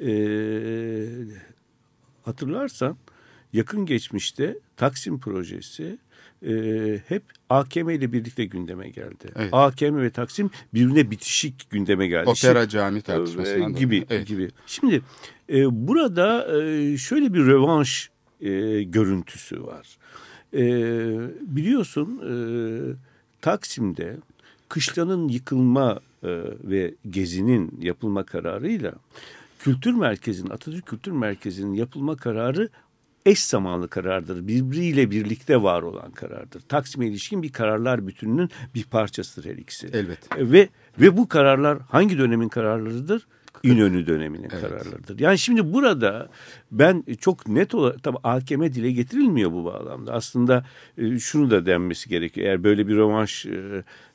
[0.00, 0.10] E,
[2.22, 2.96] hatırlarsan
[3.52, 5.98] yakın geçmişte Taksim projesi
[6.46, 6.52] e,
[7.08, 9.32] hep AKM ile birlikte gündeme geldi.
[9.36, 9.48] Evet.
[9.52, 12.30] AKM ve Taksim birbirine bitişik gündeme geldi.
[12.30, 14.04] Opera cami tartışmasından e, gibi.
[14.10, 14.26] Evet.
[14.26, 14.50] gibi.
[14.66, 15.02] Şimdi
[15.52, 19.98] e, burada e, şöyle bir rövanş e, görüntüsü var.
[20.54, 20.62] E,
[21.56, 22.32] biliyorsun e,
[23.40, 24.16] Taksim'de
[24.68, 26.28] kışlanın yıkılma e,
[26.64, 28.92] ve gezinin yapılma kararıyla
[29.58, 32.68] kültür merkezinin Atatürk Kültür Merkezi'nin yapılma kararı
[33.26, 34.48] eş zamanlı karardır.
[34.48, 36.60] Birbiriyle birlikte var olan karardır.
[36.60, 39.86] Taksim'e ilişkin bir kararlar bütününün bir parçasıdır her ikisi.
[39.86, 40.18] Elbet.
[40.36, 40.68] Ve
[41.00, 43.26] ve bu kararlar hangi dönemin kararlarıdır?
[43.62, 44.60] İnönü döneminin Evet.
[44.60, 45.18] kararlarıdır.
[45.18, 46.28] Yani şimdi burada
[46.72, 50.12] ben çok net olarak tabii AKM dile getirilmiyor bu bağlamda.
[50.12, 50.64] Aslında
[50.98, 52.46] e, şunu da denmesi gerekiyor.
[52.46, 53.46] Eğer böyle bir rövanş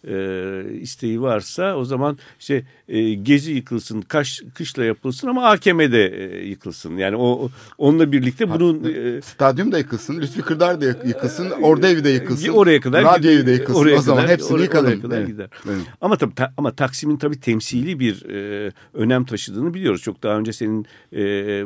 [0.08, 5.80] e, e, isteği varsa o zaman işte e, gezi yıkılsın, kaş, kışla yapılsın ama AKM
[5.80, 6.98] de e, yıkılsın.
[6.98, 11.88] Yani o o- onunla birlikte bunun e, Stadyum da yıkılsın, Lütfi Kırdar da yıkılsın, orada
[11.90, 12.50] evi de yıkılsın.
[12.50, 13.80] oraya kadar Radyo evi de yıkılsın.
[13.82, 14.86] oraya o zaman kadar- hepsini oraya- yıkalım.
[14.88, 15.28] oraya kadar Evet.
[15.28, 15.50] gider.
[15.70, 15.82] Evet.
[16.02, 20.02] Ama tabii ta- ama Taksim'in tabii temsili bir e, önem taşıdığını biliyoruz.
[20.02, 21.18] Çok daha önce senin e,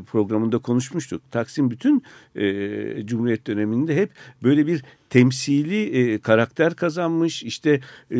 [0.01, 1.21] programında konuşmuştuk.
[1.31, 2.03] Taksim bütün
[2.35, 4.09] e, Cumhuriyet döneminde hep
[4.43, 7.43] böyle bir temsili e, karakter kazanmış.
[7.43, 7.79] İşte
[8.11, 8.17] e,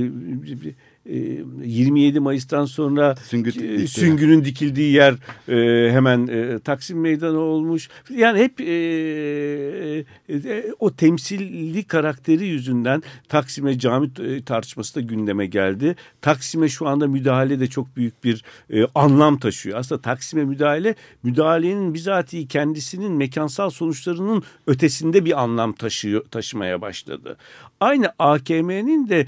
[1.05, 5.13] 27 Mayıs'tan sonra Süngü süngünün dikildiği yer
[5.49, 7.89] e, hemen e, Taksim Meydanı olmuş.
[8.09, 14.09] Yani hep e, e, o temsilli karakteri yüzünden Taksim'e cami
[14.45, 15.95] tartışması da gündeme geldi.
[16.21, 19.79] Taksim'e şu anda müdahale de çok büyük bir e, anlam taşıyor.
[19.79, 27.37] Aslında Taksim'e müdahale, müdahalenin bizatihi kendisinin mekansal sonuçlarının ötesinde bir anlam taşıyor, taşımaya başladı.
[27.79, 29.27] Aynı AKM'nin de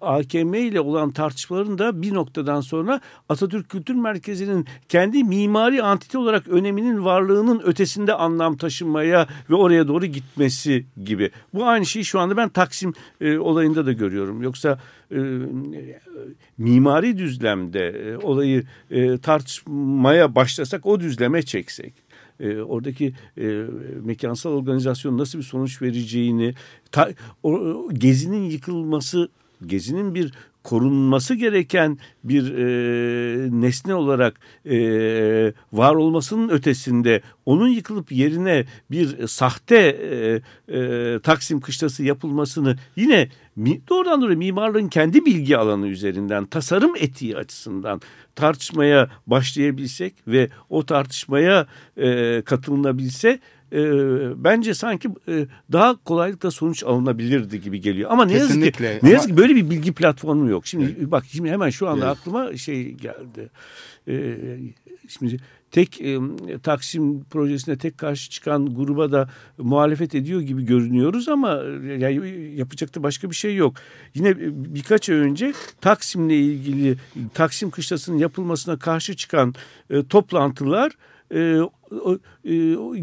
[0.00, 6.48] AKM ile olan tartışmaların da bir noktadan sonra Atatürk Kültür Merkezi'nin kendi mimari antite olarak
[6.48, 11.30] öneminin varlığının ötesinde anlam taşınmaya ve oraya doğru gitmesi gibi.
[11.54, 14.42] Bu aynı şeyi şu anda ben Taksim e, olayında da görüyorum.
[14.42, 14.78] Yoksa
[15.12, 15.18] e,
[16.58, 22.07] mimari düzlemde e, olayı e, tartışmaya başlasak o düzleme çeksek
[22.40, 23.64] e, oradaki e,
[24.04, 26.54] mekansal organizasyon nasıl bir sonuç vereceğini
[26.92, 27.10] ta,
[27.42, 29.28] o, gezinin yıkılması
[29.66, 34.78] gezinin bir korunması gereken bir e, nesne olarak e,
[35.72, 40.40] var olmasının ötesinde onun yıkılıp yerine bir sahte e,
[40.78, 43.28] e, Taksim kışlası yapılmasını yine
[43.88, 48.00] doğrudan doğruya mimarlığın kendi bilgi alanı üzerinden tasarım etiği açısından
[48.34, 51.66] tartışmaya başlayabilsek ve o tartışmaya
[51.96, 53.40] e, katılınabilse
[53.72, 53.80] e,
[54.44, 58.10] bence sanki e, daha kolaylıkla sonuç alınabilirdi gibi geliyor.
[58.10, 58.86] Ama ne Kesinlikle.
[58.86, 60.66] yazık ki ne yazık ki böyle bir bilgi platformu yok.
[60.66, 61.10] Şimdi evet.
[61.10, 62.18] bak şimdi hemen şu anda evet.
[62.18, 63.50] aklıma şey geldi.
[64.08, 64.36] E,
[65.08, 65.36] şimdi
[65.70, 66.18] tek e,
[66.62, 69.28] Taksim projesine tek karşı çıkan gruba da
[69.58, 71.48] muhalefet ediyor gibi görünüyoruz ama
[71.98, 73.74] yani yapacak da başka bir şey yok.
[74.14, 74.36] Yine
[74.74, 76.96] birkaç ay önce Taksim'le ilgili
[77.34, 79.54] Taksim kışlasının yapılmasına karşı çıkan
[79.90, 80.92] e, toplantılar
[81.34, 81.60] e,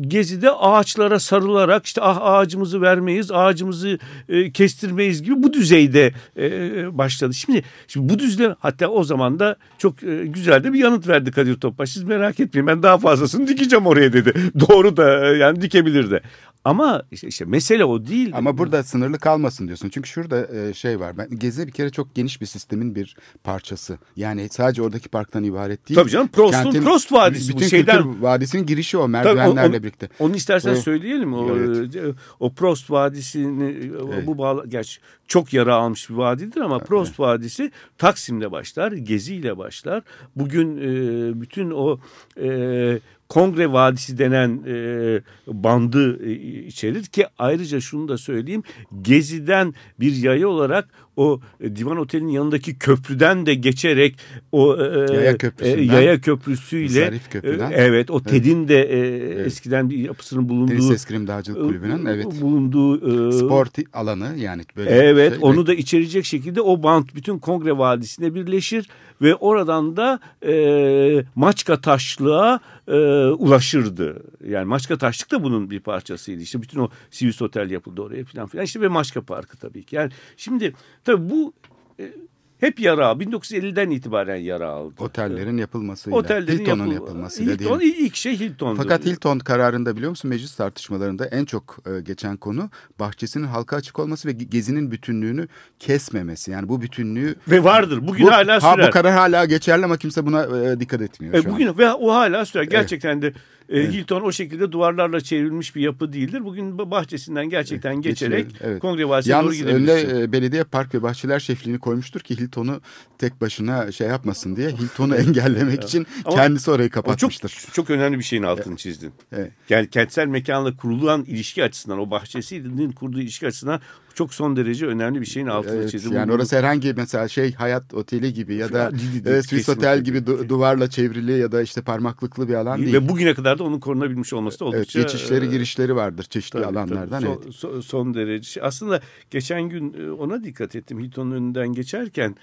[0.02, 7.34] gezide ağaçlara sarılarak işte ah ağacımızı vermeyiz, ağacımızı e, kestirmeyiz gibi bu düzeyde e, başladı.
[7.34, 11.32] Şimdi, şimdi bu düzle hatta o zaman da çok e, güzel de bir yanıt verdi
[11.32, 11.90] Kadir Topbaş.
[11.90, 14.34] Siz merak etmeyin ben daha fazlasını dikeceğim oraya dedi.
[14.60, 16.22] Doğru da e, yani dikebilir de.
[16.66, 18.32] Ama işte, işte mesele o değil.
[18.34, 19.90] Ama burada sınırlı kalmasın diyorsun.
[19.90, 21.18] Çünkü şurada e, şey var.
[21.18, 23.98] Ben Gezi bir kere çok geniş bir sistemin bir parçası.
[24.16, 26.00] Yani sadece oradaki parktan ibaret değil.
[26.00, 27.50] Tabii canım Prost'un Prost Vadisi.
[27.50, 28.04] Bütün bu şeyden...
[28.04, 30.10] kültür vadisinin girişi o merdivenlerle Onu, birlikte.
[30.20, 31.34] Onu istersen o, söyleyelim.
[31.34, 32.16] O, evet.
[32.40, 34.28] o Prost Vadisi'ni evet.
[34.28, 36.88] bu bağla, gerçi çok yara almış bir vadidir ama evet.
[36.88, 40.04] Prost Vadisi Taksim'de başlar, Gezi ile başlar.
[40.36, 42.00] Bugün e, bütün o
[42.42, 46.32] e, Kongre Vadisi denen e, bandı e,
[46.66, 48.64] içerir ki ayrıca şunu da söyleyeyim
[49.02, 54.16] Gezi'den bir yayı olarak o e, Divan Oteli'nin yanındaki köprüden de geçerek
[54.52, 57.72] o e, yaya, e, yaya köprüsüyle köprüden.
[57.72, 59.48] E, evet o TED'in de e, evet.
[59.48, 64.90] eskiden bir yapısının bulunduğu Deniz Eskrim Dağcılık Kulübü'nün evet bulunduğu e, spor alanı yani böyle
[64.90, 65.40] Evet şey.
[65.42, 68.90] onu da içerecek şekilde o bant bütün Kongre Vadisi'ne birleşir
[69.22, 72.98] ve oradan da e, Maçka Taşlığa e,
[73.28, 74.24] ulaşırdı.
[74.48, 76.42] Yani Maçka Taşlık da bunun bir parçasıydı.
[76.42, 78.66] İşte bütün o Sivis Otel yapıldı oraya falan filan.
[78.66, 79.96] İşte ve Maçka Parkı tabii ki.
[79.96, 80.74] Yani şimdi
[81.06, 81.54] tabii bu
[82.00, 82.14] e,
[82.60, 84.94] hep yara 1950'den itibaren yara aldı.
[85.00, 86.20] Otellerin yapılmasıyla.
[86.20, 88.82] Otellerin Hilton'un yapıl yapılmasıyla Hilton, değil ilk şey Hilton'du.
[88.82, 94.00] Fakat Hilton kararında biliyor musun meclis tartışmalarında en çok e, geçen konu bahçesinin halka açık
[94.00, 95.48] olması ve gezinin bütünlüğünü
[95.80, 96.52] kesmemesi.
[96.52, 98.08] Yani bu bütünlüğü ve vardır.
[98.08, 98.84] Bugün bu, hala sürer.
[98.84, 101.78] Ha, bu karar hala geçerli ama kimse buna e, dikkat etmiyor e, bugün an.
[101.78, 102.64] ve o hala sürer.
[102.64, 103.36] Gerçekten evet.
[103.36, 103.94] de evet.
[103.94, 106.46] Hilton o şekilde duvarlarla çevrilmiş bir yapı değildir.
[106.46, 108.80] Bugün bahçesinden gerçekten geçerek evet.
[108.80, 109.88] kongre vadisine doğru gidebilirsin.
[109.88, 112.82] Yalnız önüne belediye park ve bahçeler şefliğini koymuştur ki Hilton'u
[113.18, 114.70] tek başına şey yapmasın diye.
[114.70, 117.50] Hilton'u engellemek için Ama kendisi orayı kapatmıştır.
[117.50, 119.14] Çok, çok önemli bir şeyin altını çizdin.
[119.32, 119.52] Evet.
[119.70, 123.82] Yani kentsel mekanla kurulan ilişki açısından o bahçesinin kurduğu ilişki açısından
[124.16, 126.14] çok son derece önemli bir şeyin altını evet, çizdim.
[126.14, 128.92] Yani orası herhangi mesela şey hayat oteli gibi ya da
[129.26, 132.94] e, Swiss Otel gibi du, duvarla çevrili ya da işte parmaklıklı bir alan değil.
[132.94, 135.00] Ve bugüne kadar da onun korunabilmiş olması da oldukça...
[135.00, 137.22] Evet, geçişleri girişleri vardır çeşitli tabii, alanlardan.
[137.22, 137.56] Tabii, evet.
[137.56, 138.62] son, son derece.
[138.62, 139.02] Aslında
[139.32, 142.36] geçen gün e, ona dikkat ettim Hilton'un önünden geçerken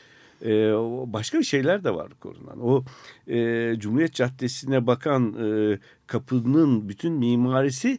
[0.45, 0.51] e,
[1.13, 2.61] başka bir şeyler de var korunan.
[2.61, 2.85] O
[3.27, 5.79] e, Cumhuriyet Caddesi'ne bakan e,
[6.13, 7.99] kapının bütün mimarisi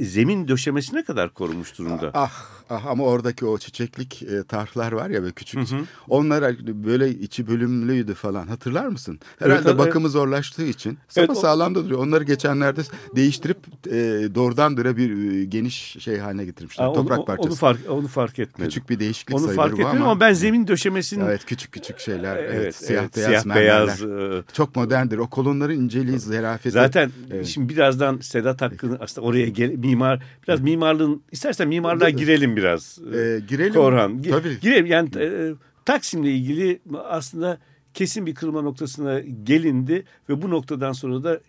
[0.00, 2.10] zemin döşemesine kadar korumuş durumda.
[2.14, 2.32] Ah,
[2.70, 5.70] ah ama oradaki o çiçeklik e, tarhlar var ya böyle küçük.
[5.70, 5.80] Hı hı.
[6.08, 8.46] Onlar böyle içi bölümlüydü falan.
[8.46, 9.20] Hatırlar mısın?
[9.38, 10.12] Herhalde evet, bakımı evet.
[10.12, 10.90] zorlaştığı için.
[10.90, 12.00] Ama evet, sağlam da duruyor.
[12.00, 12.80] Onları geçenlerde
[13.16, 13.92] değiştirip e,
[14.34, 16.84] doğrudan döre bir e, geniş şey haline getirmişler.
[16.84, 17.48] Aa, Toprak onu, parçası.
[17.48, 18.70] Onu fark onu fark etmedim.
[18.70, 22.36] Küçük bir değişiklik onu fark etmedim ama, ama ben zemin döşemesinin Evet küçük küçük şeyler.
[22.36, 24.02] Evet, evet siyah evet, beyaz siyah beyaz.
[24.02, 25.18] E, Çok moderndir.
[25.18, 26.70] O kolonların inceliği, zerafeti.
[26.70, 27.46] Zaten evet.
[27.54, 32.98] Şimdi birazdan Sedat Hakkı'nın aslında oraya gel, mimar biraz mimarlığın istersen mimarlığa girelim biraz.
[33.14, 33.74] Ee, girelim.
[33.74, 34.22] Korhan.
[34.22, 34.60] Tabii.
[34.60, 37.58] Girelim yani e, Taksim'le ilgili aslında
[37.94, 41.40] kesin bir kırılma noktasına gelindi ve bu noktadan sonra da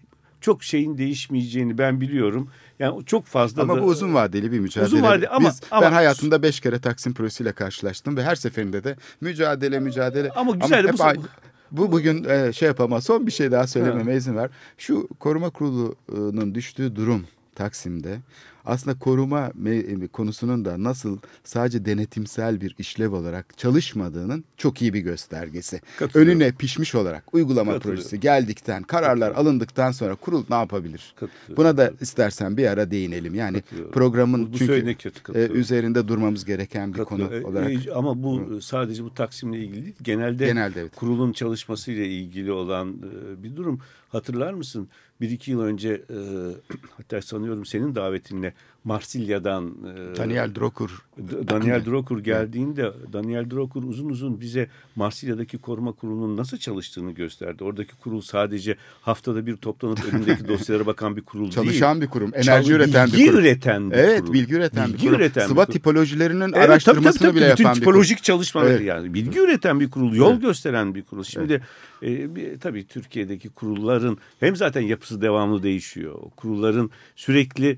[0.41, 2.49] çok şeyin değişmeyeceğini ben biliyorum.
[2.79, 4.87] Yani çok fazla ama da, bu uzun vadeli bir mücadele.
[4.87, 8.83] Uzun vadeli ama, Biz, ama ben hayatımda beş kere Taksim projesiyle karşılaştım ve her seferinde
[8.83, 10.29] de mücadele mücadele.
[10.29, 11.21] Ama güzel ama hep bu,
[11.71, 13.03] bu bugün e, şey yapamaz.
[13.03, 14.49] Son bir şey daha söylememe izin ver.
[14.77, 17.25] Şu koruma kurulunun düştüğü durum
[17.55, 18.19] Taksim'de
[18.65, 19.51] aslında koruma
[20.13, 25.81] konusunun da nasıl sadece denetimsel bir işlev olarak çalışmadığının çok iyi bir göstergesi.
[26.13, 31.15] Önüne pişmiş olarak uygulama projesi geldikten, kararlar alındıktan sonra kurul ne yapabilir?
[31.57, 33.35] Buna da istersen bir ara değinelim.
[33.35, 34.95] Yani programın bu, bu çünkü
[35.35, 37.87] e, üzerinde durmamız gereken bir konu e, olarak.
[37.87, 38.61] E, ama bu Hı.
[38.61, 39.95] sadece bu Taksim'le ilgili değil.
[40.01, 40.95] Genelde, Genelde evet.
[40.95, 43.79] kurulun çalışmasıyla ilgili olan e, bir durum.
[44.09, 44.89] Hatırlar mısın?
[45.21, 46.17] Bir iki yıl önce e,
[46.97, 48.53] hatta sanıyorum senin davetinle
[48.85, 51.05] Marsilya'dan e, Daniel Drokur
[51.47, 57.63] Daniel Drokur geldiğinde Daniel Drokur uzun uzun bize Marsilya'daki koruma kurulunun nasıl çalıştığını gösterdi.
[57.63, 61.79] Oradaki kurul sadece haftada bir toplanıp önündeki dosyalara bakan bir kurul Çalışan değil.
[61.79, 63.39] Çalışan bir kurum, enerji Çal üreten bir kurum.
[63.39, 65.21] üreten bir evet, bilgi üreten bilgi bir kurum.
[65.21, 67.35] Üreten bir tipolojilerinin evet, araştırmasını tabii, tabii, tabii.
[67.35, 67.93] bile Bütün yapan bir kurum.
[67.93, 68.85] tipolojik çalışmaları evet.
[68.85, 69.13] yani.
[69.13, 70.41] Bilgi üreten bir kurul, yol evet.
[70.41, 71.23] gösteren bir kurul.
[71.23, 71.61] Şimdi
[72.01, 72.37] evet.
[72.37, 76.15] e, tabii Türkiye'deki kurulların hem zaten yapısı devamlı değişiyor.
[76.35, 77.77] Kurulların sürekli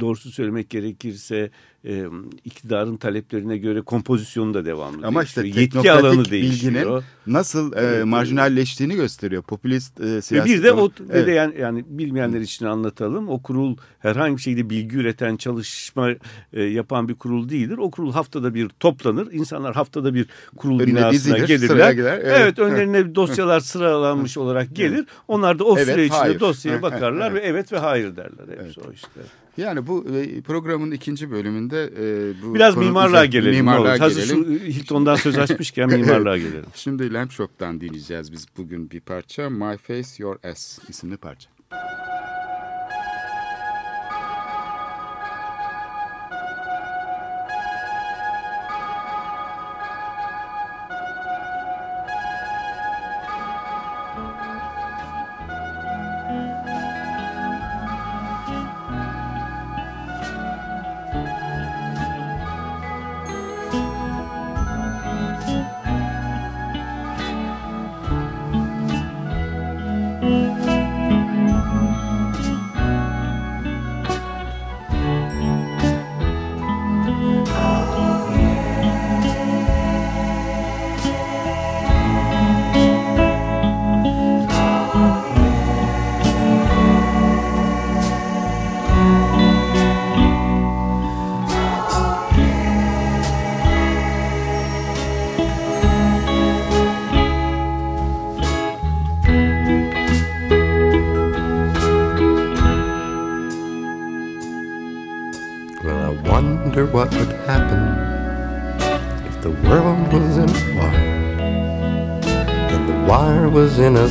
[0.00, 1.50] doğrusu söylemek gerekirse
[1.84, 2.04] e,
[2.44, 5.46] iktidarın taleplerine göre kompozisyonu da devamlı Ama değişiyor.
[5.46, 6.74] işte yetki alanı değişiyor.
[6.74, 9.42] bilginin nasıl e, marjinalleştiğini gösteriyor.
[9.42, 10.44] Popülist e, siyaset.
[10.44, 11.26] Bir de o evet.
[11.26, 13.28] de yani, yani bilmeyenler için anlatalım.
[13.28, 16.10] O kurul herhangi bir şeyde bilgi üreten, çalışma
[16.52, 17.78] e, yapan bir kurul değildir.
[17.78, 19.32] O kurul haftada bir toplanır.
[19.32, 21.92] İnsanlar haftada bir kurul Önüne binasına dizilir, gelirler.
[21.92, 22.36] Gider, evet.
[22.40, 25.06] evet, önlerine dosyalar sıralanmış olarak gelir.
[25.28, 26.40] Onlar da o evet, süre içinde hayır.
[26.40, 28.48] dosyaya bakarlar ve evet ve hayır derler.
[28.48, 28.88] Hepsi evet.
[28.88, 29.20] o işte.
[29.56, 33.54] Yani bu e, programın ikinci bölümünde e, bu biraz mimarlığa gelelim.
[33.54, 34.58] Mimarlığa Hazır gelelim.
[34.58, 36.64] şu Hilton'dan söz açmışken mimarlığa gelelim.
[36.74, 39.50] Şimdi Lamp Shop'tan dinleyeceğiz biz bugün bir parça.
[39.50, 41.50] My Face Your Ass isimli parça.
[41.70, 42.39] what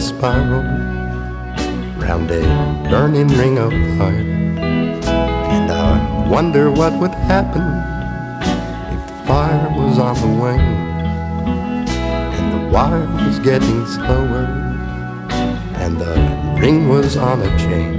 [0.02, 0.64] spiral
[1.98, 2.42] round a
[2.90, 4.30] burning ring of fire.
[5.56, 7.62] And I wonder what would happen
[8.96, 10.60] if the fire was on the wane
[12.32, 14.46] and the wire was getting slower
[15.76, 16.16] and the
[16.62, 17.98] ring was on a chain.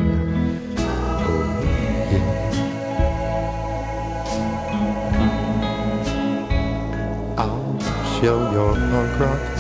[7.37, 9.60] Oh, I'll show your punk rock.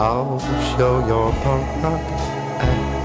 [0.00, 0.38] I'll
[0.76, 2.00] show your punk rock.
[2.62, 2.97] My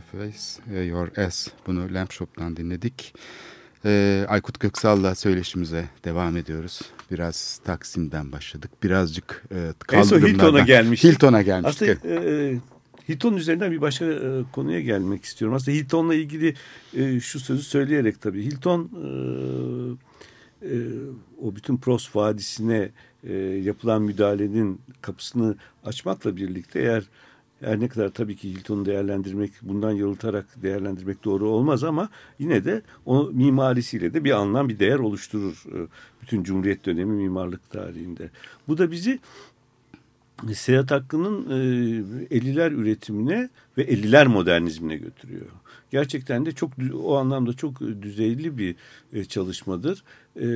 [0.00, 1.48] Face, e, Your Ass.
[1.66, 3.14] Bunu Lamp Shop'tan dinledik.
[3.84, 6.80] Ee, Aykut Göksal'la söyleşimize devam ediyoruz.
[7.10, 8.70] Biraz Taksim'den başladık.
[8.82, 10.28] Birazcık e, kaldırımlardan.
[10.28, 11.04] Hilton'a gelmiş.
[11.04, 11.88] Hilton'a gelmiştik.
[11.88, 12.58] Aslında e,
[13.08, 15.56] Hilton üzerinden bir başka e, konuya gelmek istiyorum.
[15.56, 16.54] Aslında Hilton'la ilgili
[16.94, 18.44] e, şu sözü söyleyerek tabii.
[18.44, 19.06] Hilton e,
[20.66, 20.76] e,
[21.42, 22.90] o bütün Pros Vadisi'ne
[23.24, 27.04] e, yapılan müdahalenin kapısını açmakla birlikte eğer
[27.60, 32.82] her ne kadar tabii ki Hilton'u değerlendirmek, bundan yalıtarak değerlendirmek doğru olmaz ama yine de
[33.06, 35.86] o mimarisiyle de bir anlam, bir değer oluşturur e,
[36.22, 38.30] bütün Cumhuriyet dönemi mimarlık tarihinde.
[38.68, 39.18] Bu da bizi
[40.54, 41.44] Seyahat Hakkı'nın
[42.30, 45.46] 50'ler e, üretimine ve 50'ler modernizmine götürüyor.
[45.90, 46.70] Gerçekten de çok
[47.02, 48.74] o anlamda çok düzeyli bir
[49.12, 50.04] e, çalışmadır.
[50.36, 50.46] E,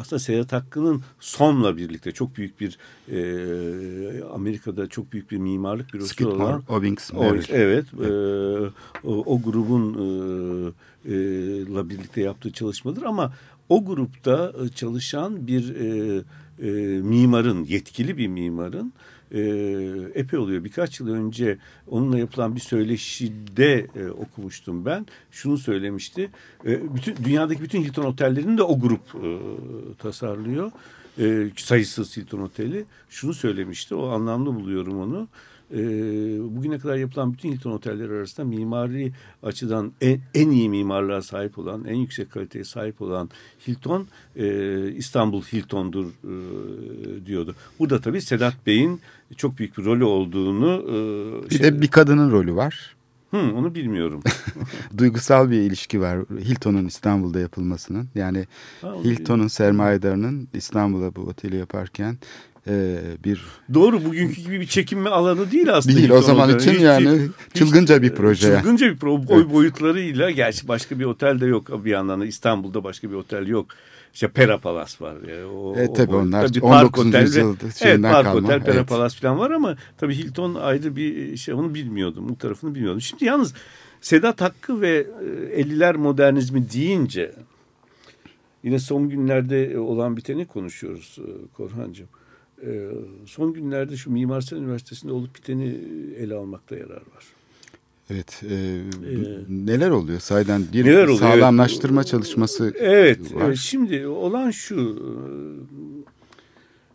[0.00, 6.08] aslında Seyahat Hakkı'nın Som'la birlikte çok büyük bir e, Amerika'da çok büyük bir mimarlık bürosu
[6.08, 7.44] Skidmore, olan Owings, Merrill.
[7.50, 8.08] evet e,
[9.08, 11.14] o, o grubun e, e,
[11.74, 13.32] la birlikte yaptığı çalışmadır ama
[13.68, 16.22] o grupta çalışan bir e,
[16.62, 16.70] e,
[17.00, 18.92] mimarın yetkili bir mimarın
[19.32, 19.40] e,
[20.14, 20.64] epey oluyor.
[20.64, 25.06] Birkaç yıl önce onunla yapılan bir söyleşide e, okumuştum ben.
[25.30, 26.30] Şunu söylemişti.
[26.66, 29.28] E, bütün dünyadaki bütün Hilton otellerini de o grup e,
[29.98, 30.72] tasarlıyor.
[31.18, 32.84] E, sayısız Hilton oteli.
[33.10, 33.94] Şunu söylemişti.
[33.94, 35.28] O anlamlı buluyorum onu.
[35.72, 35.78] E,
[36.56, 41.84] bugüne kadar yapılan bütün Hilton otelleri arasında mimari açıdan en, en iyi mimarlığa sahip olan,
[41.84, 43.30] en yüksek kaliteye sahip olan
[43.68, 44.06] Hilton
[44.36, 47.54] e, İstanbul Hilton'dur e, diyordu.
[47.78, 49.00] Burada tabii Sedat Bey'in
[49.36, 50.82] çok büyük bir rolü olduğunu
[51.46, 52.96] e, Bir şey- de bir kadının rolü var.
[53.30, 54.22] Hı, onu bilmiyorum.
[54.98, 58.08] Duygusal bir ilişki var Hilton'un İstanbul'da yapılmasının.
[58.14, 58.46] Yani
[59.04, 62.18] Hilton'un sermayedarının İstanbul'a bu oteli yaparken
[62.68, 63.40] e, bir
[63.74, 65.96] Doğru bugünkü gibi bir çekinme alanı değil aslında.
[65.96, 68.56] değil o zaman için Hiç- yani hiç- çılgınca bir proje.
[68.56, 69.28] Çılgınca bir proje.
[69.28, 73.46] Boy boyutlarıyla gerçi başka bir otel de yok bir yandan da İstanbul'da başka bir otel
[73.46, 73.66] yok.
[74.14, 75.14] İşte Pera Palas var.
[75.30, 76.26] Yani o, E, tabii boyut.
[76.26, 76.62] onlar Park
[76.98, 77.06] 19.
[77.06, 78.88] Otel yüzyılda Evet Park kalma, Otel, Pera evet.
[78.88, 82.28] Palas falan var ama tabii Hilton ayrı bir şey onu bilmiyordum.
[82.28, 83.00] Bu tarafını bilmiyordum.
[83.00, 83.54] Şimdi yalnız
[84.00, 85.06] Sedat Hakkı ve
[85.54, 87.32] e, 50'ler modernizmi deyince
[88.64, 92.08] yine son günlerde olan biteni konuşuyoruz e, Korhancığım.
[92.66, 92.90] E,
[93.26, 95.78] Son günlerde şu Mimar Sinan Üniversitesi'nde olup biteni
[96.18, 97.24] ele almakta yarar var.
[98.10, 98.42] Evet.
[98.50, 98.80] e,
[99.48, 100.20] neler oluyor?
[100.20, 101.18] Sayeden bir Neler oluyor?
[101.18, 103.50] sağlamlaştırma çalışması Evet, var.
[103.50, 104.76] e, şimdi olan şu.
[104.76, 105.06] e,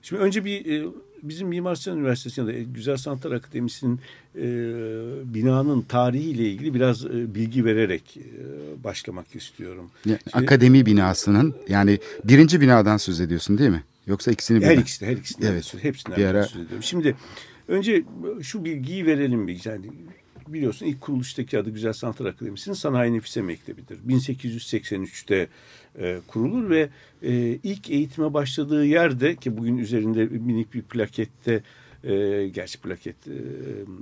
[0.01, 0.87] Şimdi önce bir e,
[1.23, 3.99] bizim Mimar Sinan Üniversitesi ya da Güzel Sanatlar Akademisi'nin
[4.35, 4.43] e,
[5.33, 9.89] binanın tarihiyle ilgili biraz e, bilgi vererek e, başlamak istiyorum.
[10.05, 13.83] Yani Şimdi- akademi binasının yani birinci binadan söz ediyorsun değil mi?
[14.07, 14.81] Yoksa ikisini Her birden?
[14.81, 15.75] ikisi, her ikisinden Evet.
[15.81, 16.83] hepsinden Bir ara- söz ediyorum.
[16.83, 17.15] Şimdi
[17.67, 18.03] önce
[18.41, 19.85] şu bilgiyi verelim bir yani
[20.47, 23.97] biliyorsun ilk kuruluştaki adı Güzel Sanatlar Akademisi'nin Sanayi Nefise Mektebi'dir.
[24.07, 25.47] 1883'te
[25.99, 26.89] e, kurulur ve
[27.23, 27.31] e,
[27.63, 31.63] ilk eğitime başladığı yerde ki bugün üzerinde minik bir plakette
[32.03, 33.31] e, gerçi plaket e,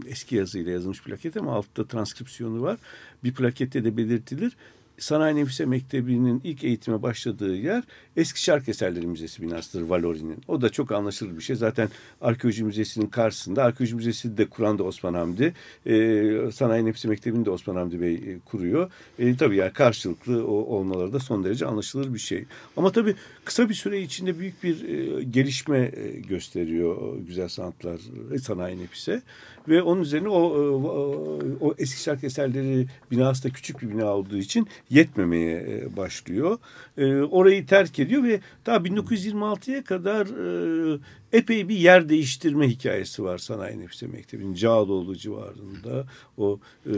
[0.09, 2.77] eski yazıyla yazılmış plaket ama altta transkripsiyonu var.
[3.23, 4.57] Bir plakette de belirtilir.
[4.97, 7.83] Sanayi Nefise Mektebi'nin ilk eğitime başladığı yer
[8.17, 10.37] Eski Şark Eserleri Müzesi binasıdır Valori'nin.
[10.47, 11.55] O da çok anlaşılır bir şey.
[11.55, 11.89] Zaten
[12.21, 13.63] Arkeoloji Müzesi'nin karşısında.
[13.63, 15.53] Arkeoloji Müzesi de kuran da Osman Hamdi.
[15.85, 18.91] Ee, Sanayi Nefise Mektebi'ni de Osman Hamdi Bey e, kuruyor.
[19.19, 22.45] E, tabii yani karşılıklı o, olmaları da son derece anlaşılır bir şey.
[22.77, 28.39] Ama tabii kısa bir süre içinde büyük bir e, gelişme e, gösteriyor Güzel Sanatlar ve
[28.39, 29.21] Sanayi Nefise.
[29.67, 34.37] Ve onun üzerine o, o, o eski şark eserleri binası da küçük bir bina olduğu
[34.37, 36.57] için yetmemeye e, başlıyor.
[36.97, 40.99] E, orayı terk ediyor ve daha 1926'ya kadar e,
[41.35, 46.05] epey bir yer değiştirme hikayesi var Sanayi Nefise Mektebi'nin Cağaloğlu civarında
[46.37, 46.93] o e,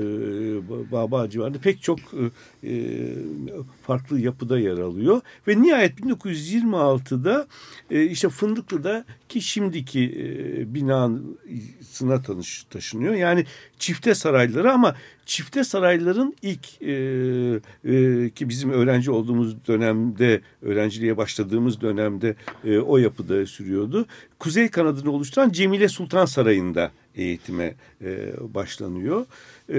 [0.92, 2.00] Baba civarında pek çok
[2.64, 3.14] e,
[3.82, 7.48] farklı yapıda yer alıyor ve nihayet 1926'da
[7.92, 13.14] e, işte Fındıklı'da ki şimdiki e, binasına tanış, taşınıyor.
[13.14, 13.46] Yani
[13.80, 14.96] çifte sarayları ama
[15.26, 16.94] çifte sarayların ilk e,
[17.86, 24.06] e, ki bizim öğrenci olduğumuz dönemde öğrenciliğe başladığımız dönemde e, o yapıda sürüyordu.
[24.40, 29.26] Kuzey kanadını oluşturan Cemile Sultan Sarayı'nda eğitime e, başlanıyor.
[29.70, 29.78] E,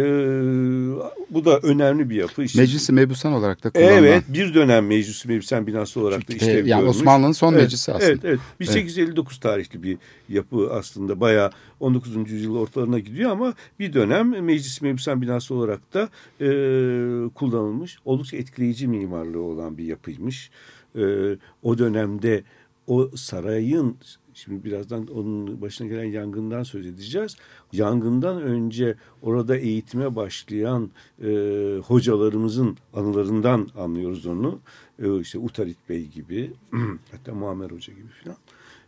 [1.30, 2.42] bu da önemli bir yapı.
[2.42, 3.94] İşte, Meclisi mebusan olarak da kullanılan.
[3.94, 6.96] Evet bir dönem meclis meclisen binası olarak da işlev yani görmüş.
[6.96, 8.10] Osmanlı'nın son Evet, meclisi aslında.
[8.10, 8.40] Evet, evet.
[8.60, 12.30] 1859 tarihli bir yapı aslında bayağı 19.
[12.30, 16.08] yüzyıl ortalarına gidiyor ama bir dönem meclis mebüsen binası olarak da
[16.40, 16.48] e,
[17.34, 17.98] kullanılmış.
[18.04, 20.50] Oldukça etkileyici mimarlığı olan bir yapıymış.
[20.96, 21.02] E,
[21.62, 22.42] o dönemde
[22.86, 23.96] o sarayın
[24.44, 27.36] Şimdi birazdan onun başına gelen yangından söz edeceğiz.
[27.72, 30.90] Yangından önce orada eğitime başlayan
[31.24, 31.28] e,
[31.86, 34.60] hocalarımızın anılarından anlıyoruz onu.
[35.02, 36.50] E, işte Utarit Bey gibi,
[37.10, 38.36] hatta Muammer Hoca gibi falan.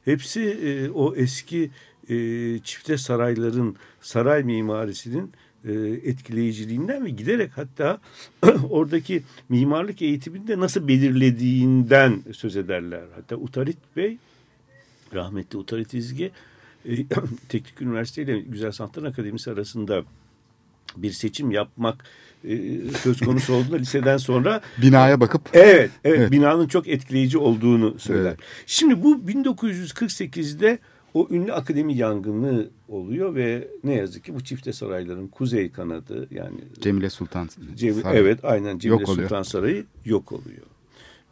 [0.04, 1.70] Hepsi e, o eski
[2.08, 2.14] e,
[2.58, 5.32] çifte sarayların, saray mimarisinin
[5.64, 5.72] e,
[6.04, 8.00] etkileyiciliğinden ve giderek hatta
[8.70, 13.04] oradaki mimarlık eğitiminde nasıl belirlediğinden söz ederler.
[13.16, 14.18] Hatta Utarit Bey
[15.14, 16.30] rahmetli Utarit İzgi
[16.88, 17.04] e,
[17.48, 20.02] Teknik Üniversite ile Güzel Sanatlar Akademisi arasında
[20.96, 22.04] bir seçim yapmak
[22.44, 26.32] e, söz konusu olduğunda liseden sonra Binaya bakıp evet, evet, Evet.
[26.32, 28.30] binanın çok etkileyici olduğunu söyler.
[28.30, 28.38] Evet.
[28.66, 30.78] Şimdi bu 1948'de
[31.14, 36.60] o ünlü akademi yangını oluyor ve ne yazık ki bu çifte sarayların kuzey kanadı yani
[36.80, 38.20] Cemile Sultan Cemil, Sarayı.
[38.20, 39.28] evet aynen Cemile Yok oluyor.
[39.28, 40.62] Sultan Sarayı yok oluyor.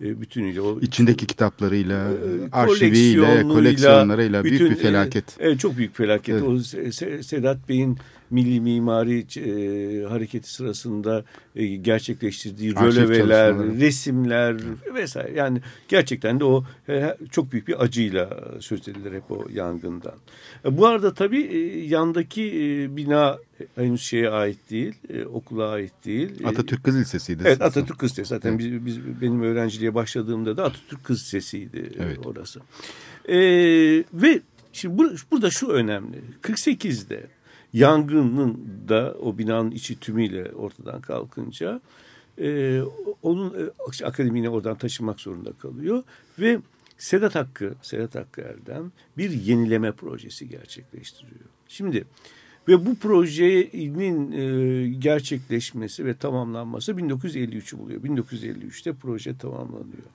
[0.04, 2.12] E, bütünüyle o İçindeki kitaplarıyla, e,
[2.52, 5.24] arşiviyle, koleksiyonuyla, koleksiyonlarıyla büyük bir felaket.
[5.40, 6.34] e, Evet çok büyük felaket.
[6.34, 6.42] Evet.
[6.42, 7.98] O Se- Se- Sedat Bey'in
[8.30, 11.24] milli mimari e, hareketi sırasında
[11.56, 14.56] e, gerçekleştirdiği Arşiv röleveler, resimler
[14.94, 15.32] vesaire.
[15.34, 20.14] Yani gerçekten de o e, çok büyük bir acıyla söz edilir hep o yangından.
[20.64, 23.38] E, bu arada tabii e, yandaki e, bina
[23.74, 26.30] henüz şeye ait değil, e, okula ait değil.
[26.44, 27.42] E, Atatürk Kız Lisesi'ydi.
[27.46, 28.28] Evet Atatürk Kız Lisesi.
[28.28, 32.26] Zaten biz, biz, benim öğrenciliğe başladığımda da Atatürk Kız Lisesi'ydi e, Evet.
[32.26, 32.60] orası.
[33.28, 34.40] Ee, ve
[34.72, 36.20] şimdi bur- burada şu önemli.
[36.42, 37.26] 48'de
[37.72, 41.80] yangının da o binanın içi tümüyle ortadan kalkınca
[42.40, 42.80] e,
[43.22, 46.02] onun e, akademini oradan taşımak zorunda kalıyor
[46.38, 46.58] ve
[46.98, 51.44] Sedat Hakkı, Sedat Hakkı Erdem bir yenileme projesi gerçekleştiriyor.
[51.68, 52.04] Şimdi
[52.68, 58.02] ve bu projenin e, gerçekleşmesi ve tamamlanması 1953'ü buluyor.
[58.02, 60.08] 1953'te proje tamamlanıyor.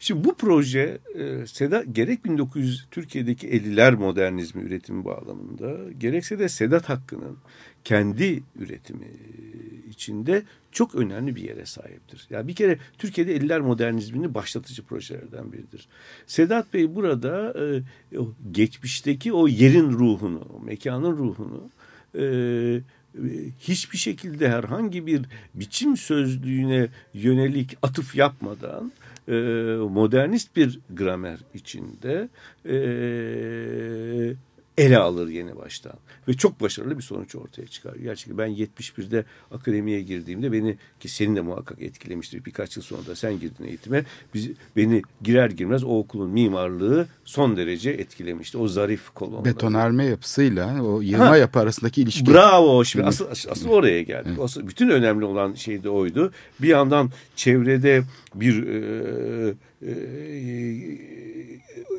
[0.00, 6.88] Şimdi bu proje e, Sedat gerek 1900 Türkiye'deki 50'ler modernizmi üretimi bağlamında gerekse de Sedat
[6.88, 7.36] Hakkı'nın
[7.84, 9.08] kendi üretimi
[9.90, 10.42] içinde
[10.72, 12.26] çok önemli bir yere sahiptir.
[12.30, 15.88] Yani bir kere Türkiye'de 50'ler modernizmini başlatıcı projelerden biridir.
[16.26, 17.82] Sedat Bey burada e,
[18.52, 21.70] geçmişteki o yerin ruhunu, o mekanın ruhunu
[22.18, 22.24] e,
[23.60, 25.22] hiçbir şekilde herhangi bir
[25.54, 28.92] biçim sözlüğüne yönelik atıf yapmadan
[29.28, 29.32] e,
[29.76, 32.28] modernist bir gramer içinde
[32.64, 32.76] e,
[34.78, 35.92] ele alır yeni baştan.
[36.28, 37.94] Ve çok başarılı bir sonuç ortaya çıkar.
[37.94, 42.44] Gerçekten ben 71'de akademiye girdiğimde beni ki seni de muhakkak etkilemiştir.
[42.44, 44.04] Birkaç yıl sonra da sen girdin eğitime.
[44.34, 48.58] Biz, beni girer girmez o okulun mimarlığı son derece etkilemişti.
[48.58, 49.44] O zarif kolonları.
[49.44, 51.36] Betonarme yapısıyla o yığma Ha.
[51.36, 52.32] yapı arasındaki ilişki.
[52.32, 52.84] Bravo.
[52.84, 54.38] Şimdi asıl, asıl oraya geldik.
[54.42, 56.32] Asıl, bütün önemli olan şey de oydu.
[56.62, 58.02] Bir yandan çevrede
[58.34, 59.92] bir e, e,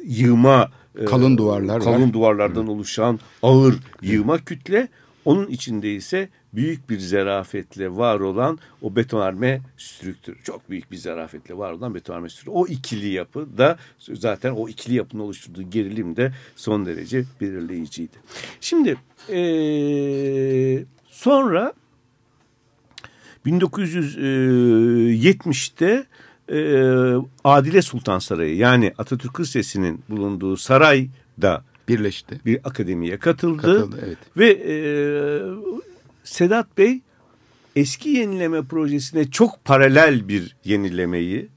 [0.04, 2.14] yığma e, Kalın duvarlar kalın var.
[2.14, 4.88] duvarlardan oluşan ağır yığma kütle.
[5.26, 10.38] Onun içinde ise büyük bir zarafetle var olan o betonarme strüktür.
[10.44, 12.52] Çok büyük bir zarafetle var olan betonarme strüktür.
[12.56, 13.78] O ikili yapı da
[14.14, 18.18] zaten o ikili yapının oluşturduğu gerilim de son derece belirleyiciydi.
[18.62, 18.98] Şimdi
[19.30, 21.74] eee, sonra
[23.46, 26.06] 1970'te
[26.50, 32.42] eee, Adile Sultan Sarayı yani Atatürk Lisesi'nin bulunduğu sarayda birleşti.
[32.46, 33.62] bir akademiye katıldı.
[33.62, 34.18] Katıldı, evet.
[34.38, 34.76] Ve e,
[36.24, 37.02] Sedat Bey
[37.76, 41.48] eski yenileme projesine çok paralel bir yenilemeyi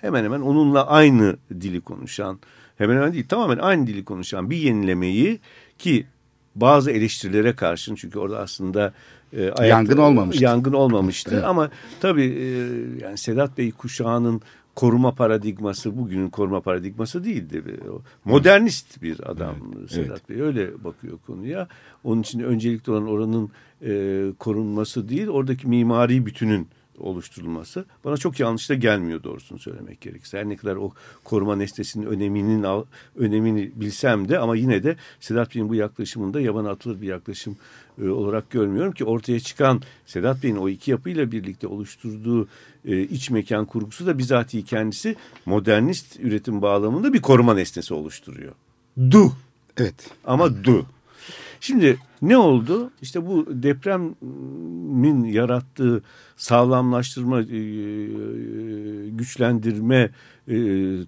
[0.00, 2.38] hemen hemen onunla aynı dili konuşan
[2.78, 5.40] hemen hemen değil tamamen aynı dili konuşan bir yenilemeyi
[5.78, 6.06] ki
[6.54, 8.94] bazı eleştirilere karşın çünkü orada aslında
[9.36, 10.44] e, ayakta- Yangın olmamıştı.
[10.44, 11.44] Yangın olmamıştı Evet.
[11.44, 11.70] ama
[12.00, 12.46] tabii e,
[13.04, 14.40] yani Sedat Bey kuşağının
[14.74, 17.62] koruma paradigması bugünün koruma paradigması değildi.
[18.24, 19.54] Modernist bir adam
[19.88, 21.68] Sedat Bey öyle bakıyor konuya.
[22.04, 23.50] Onun için öncelikli olan oranın
[23.86, 26.68] e, korunması değil oradaki mimari bütünün
[26.98, 30.38] oluşturulması bana çok yanlış da gelmiyor doğrusunu söylemek gerekirse.
[30.38, 30.92] Her ne kadar o
[31.24, 32.66] koruma nesnesinin öneminin
[33.16, 37.56] önemini bilsem de ama yine de Sedat Bey'in bu yaklaşımında yabana atılır bir yaklaşım
[38.02, 42.48] e, olarak görmüyorum ki ortaya çıkan Sedat Bey'in o iki yapıyla birlikte oluşturduğu
[42.84, 45.16] e, iç mekan kurgusu da bizatihi kendisi
[45.46, 48.52] modernist üretim bağlamında bir koruma nesnesi oluşturuyor.
[49.10, 49.32] Du
[49.76, 50.10] Evet.
[50.24, 50.86] ama du.
[51.60, 51.98] Şimdi
[52.28, 52.90] ne oldu?
[53.02, 56.02] İşte bu depremin yarattığı
[56.36, 57.44] sağlamlaştırma, e,
[59.08, 60.10] güçlendirme
[60.48, 60.56] e,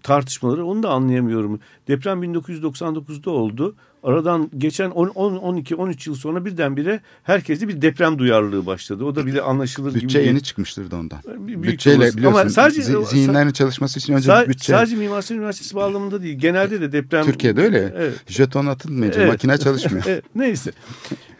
[0.03, 1.61] tartışmaları onu da anlayamıyorum.
[1.89, 3.77] Deprem 1999'da oldu.
[4.07, 9.05] Aradan geçen 10, 10 12 13 yıl sonra birdenbire herkeste bir deprem duyarlılığı başladı.
[9.05, 10.03] O da bile anlaşılır gibi.
[10.03, 11.19] Bütçe yeni çıkmıştır da ondan.
[11.39, 14.73] Büyük Bütçeyle biliyorsun Ama sadece- zi- zihinlerin çalışması için önce Sa- bütçe.
[14.73, 16.39] Sadece Mimar Sinan Üniversitesi bağlamında değil.
[16.39, 17.25] Genelde de deprem...
[17.25, 17.93] Türkiye'de öyle.
[17.97, 18.15] Evet.
[18.27, 19.33] Jeton atılmayınca Evet.
[19.33, 20.05] makine çalışmıyor.
[20.09, 20.73] Evet, neyse.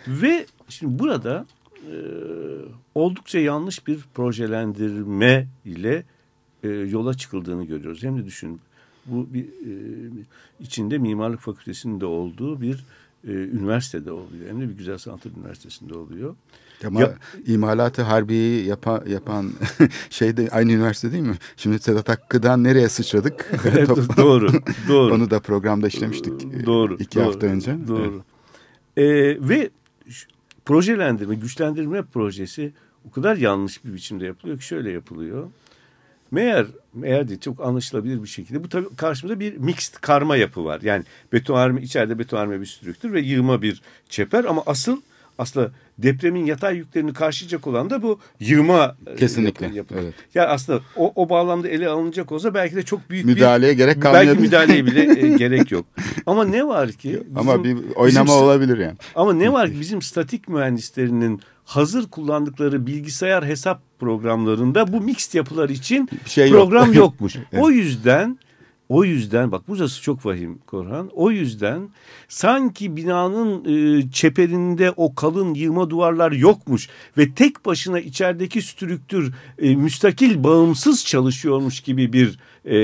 [0.09, 1.47] Ve şimdi burada
[1.87, 1.95] e,
[2.95, 6.05] oldukça yanlış bir projelendirme ile
[6.63, 8.03] e, yola çıkıldığını görüyoruz.
[8.03, 8.61] Hem de düşün
[9.09, 9.73] bu bir e,
[10.61, 12.85] içinde mimarlık fakültesinin de olduğu bir
[13.29, 14.49] e, üniversitede oluyor.
[14.49, 16.35] Hem de bir güzel sanatlar üniversitesinde oluyor.
[16.87, 17.15] Ama Ya-
[17.47, 19.51] imalatı harbiyi yapa, yapan
[20.11, 21.37] şey de aynı üniversite değil mi?
[21.57, 23.51] Şimdi Sedat Hakkı'dan nereye sıçradık?
[23.65, 24.49] Evet, doğru,
[24.89, 25.15] doğru.
[25.15, 26.33] Onu da programda işlemiştik.
[26.63, 26.97] e, Doğru.
[26.99, 27.77] iki doğru, hafta önce.
[27.89, 28.23] Doğru.
[28.97, 29.05] Ee,
[29.49, 29.71] ve
[30.65, 32.73] projelendirme, güçlendirme projesi
[33.09, 35.49] o kadar yanlış bir biçimde yapılıyor ki şöyle yapılıyor.
[36.31, 40.81] Meğer meğer değil çok anlaşılabilir bir şekilde bu tabii karşımızda bir mixed karma yapı var.
[40.83, 45.01] Yani betonarme içeride betonarme bir strüktür ve yığma bir çeper ama asıl
[45.39, 49.95] aslında depremin yatay yüklerini karşılayacak olan da bu yığma e, Kesinlikle, yapı.
[50.01, 50.15] evet.
[50.35, 53.97] Yani aslında o, o bağlamda ele alınacak olsa belki de çok büyük Müdahaleye bir, gerek
[53.97, 54.41] Belki kalmayabilir.
[54.41, 55.87] müdahaleye bile e, gerek yok.
[56.27, 57.23] Ama ne var ki?
[57.37, 58.97] Ama bizim- bir oynama bizim- olabilir yani.
[59.15, 65.69] Ama ne var ki bizim statik mühendislerinin hazır kullandıkları bilgisayar hesap programlarında bu mixed yapılar
[65.69, 66.63] için şey yok.
[66.63, 67.37] program yokmuş.
[67.59, 68.39] O yüzden
[68.89, 71.11] o yüzden bak burası çok vahim Korhan.
[71.15, 71.89] O yüzden
[72.29, 76.89] sanki binanın e, çeperinde o kalın yığma duvarlar yokmuş
[77.19, 82.77] ve tek başına içerideki strüktür e, müstakil bağımsız çalışıyormuş gibi bir e,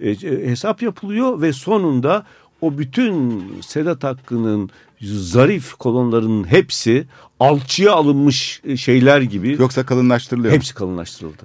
[0.00, 2.26] e, hesap yapılıyor ve sonunda
[2.60, 4.70] o bütün Sedat Hakkı'nın
[5.02, 7.06] zarif kolonlarının hepsi
[7.40, 10.54] alçıya alınmış e, şeyler gibi Yoksa kalınlaştırılıyor.
[10.54, 11.42] hepsi kalınlaştırıldı.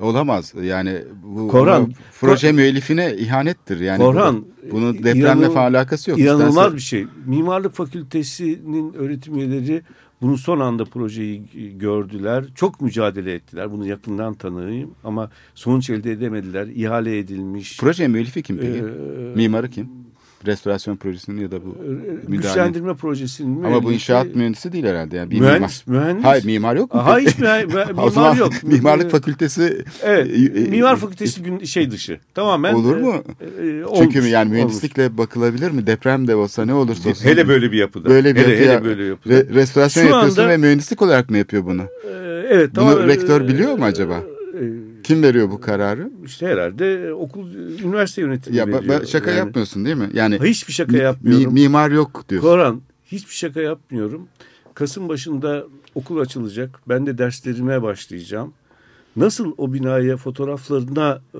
[0.00, 0.52] Olamaz.
[0.62, 3.80] Yani bu Korhan, proje Kor- müellifine ihanettir.
[3.80, 6.18] Yani Korhan, bu- bunun e, depremle inanıl- alakası yok.
[6.20, 7.06] İnanılmaz İsterse- bir şey.
[7.26, 9.82] Mimarlık Fakültesi'nin öğretim üyeleri
[10.22, 11.42] bunu son anda projeyi
[11.78, 12.44] gördüler.
[12.54, 13.72] Çok mücadele ettiler.
[13.72, 16.66] Bunu yakından tanıyayım ama sonuç elde edemediler.
[16.66, 17.78] İhale edilmiş.
[17.80, 18.78] Proje müellifi kim peki?
[18.78, 19.88] Ee, Mimarı kim?
[20.46, 21.76] Restorasyon projesinin ya da bu
[22.28, 22.36] müdahale.
[22.36, 25.16] güçlendirme projesinin Ama bu inşaat mühendisi değil herhalde.
[25.16, 26.02] Yani bir mühendis, mimar.
[26.02, 26.24] mühendis.
[26.24, 27.00] Hayır mimar yok mu?
[27.00, 28.52] Aha hiç mimar yok.
[28.62, 30.26] Mimarlık fakültesi Evet.
[30.30, 32.18] e, e, Mimar fakültesi gün şey dışı.
[32.34, 32.74] Tamamen.
[32.74, 33.14] Olur e, mu?
[33.62, 35.86] e, olmuş, Çünkü yani mühendislikle bakılabilir mi?
[35.86, 37.24] Deprem de olsa ne olursa olsun.
[37.24, 38.08] Hele böyle bir yapıda.
[38.08, 39.34] Böyle bir hele, yapıya- hele böyle yapıda.
[39.34, 41.82] Re- restorasyon Şu yapıyorsun anda- ve mühendislik olarak mı yapıyor bunu?
[41.82, 42.08] Ee,
[42.50, 42.70] evet.
[42.76, 44.14] Bunu tamam, rektör e, biliyor mu acaba?
[44.14, 44.37] e,
[45.02, 46.10] Kim veriyor bu kararı?
[46.24, 49.04] İşte herhalde e, okul, üniversite yönetimi Ya veriyor.
[49.06, 50.10] şaka Yani yapmıyorsun değil mi?
[50.14, 51.54] Yani Hiçbir şaka yapmıyorum.
[51.54, 52.48] mi- mimar yok diyorsun.
[52.48, 54.28] Koran hiçbir şaka yapmıyorum.
[54.74, 56.80] Kasım başında okul açılacak.
[56.88, 58.52] Ben de derslerime başlayacağım.
[59.16, 61.38] Nasıl o binaya fotoğraflarına e,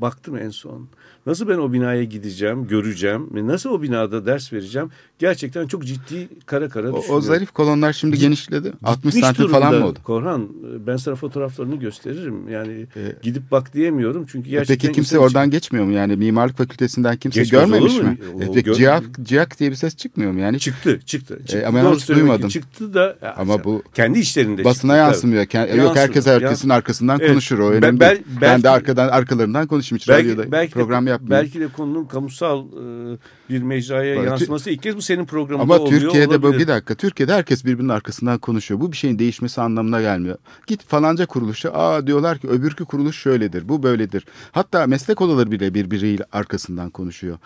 [0.00, 0.88] baktım en son.
[1.26, 4.90] Nasıl ben o binaya gideceğim, göreceğim ve nasıl o binada ders vereceğim.
[5.18, 7.22] Gerçekten çok ciddi kara kara O, o düşünüyorum.
[7.26, 8.72] zarif kolonlar şimdi genişledi.
[8.84, 9.98] 60 Gitmiş santim falan mı oldu?
[10.04, 10.48] Korhan
[10.86, 12.48] ben sana fotoğraflarını gösteririm.
[12.48, 15.92] Yani Ee, gidip bak diyemiyorum çünkü E gerçekten Peki kimse oradan geçmiyor mu?
[15.92, 18.18] Yani mimarlık fakültesinden kimse Geçmez görmemiş mi?
[18.34, 20.40] O- E gör- ciyak, ciyak diye bir ses çıkmıyor mu?
[20.40, 21.38] Yani Çıktı, çıktı.
[21.46, 21.64] çıktı.
[21.68, 22.48] ama ben Doğru hiç duymadım.
[22.48, 25.44] Çıktı da ya, Ama bu kendi işlerinde basına çıktı, yansımıyor.
[25.44, 27.30] Ken- Yok herkes herkesin arkasından Evet.
[27.30, 27.58] konuşur.
[27.58, 28.00] O Ben- önemli.
[28.00, 31.46] ben- ben belki- de arkadan arkalarından konuşayım hiç radyoda Belki, belki, program de, yapmıyorum.
[31.46, 33.18] belki de konunun kamusal e,
[33.50, 36.62] bir mecraya Bak, yansıması ilk kez bu senin programında Ama oluyor Türkiye'de bu olabilir.
[36.62, 36.94] bir dakika.
[36.94, 38.80] Türkiye'de herkes birbirinin arkasından konuşuyor.
[38.80, 40.38] Bu bir şeyin değişmesi anlamına gelmiyor.
[40.66, 44.24] Git falanca kuruluşa aa diyorlar ki öbürkü kuruluş şöyledir, bu böyledir.
[44.52, 47.38] Hatta meslek odaları bile birbiriyle arkasından konuşuyor.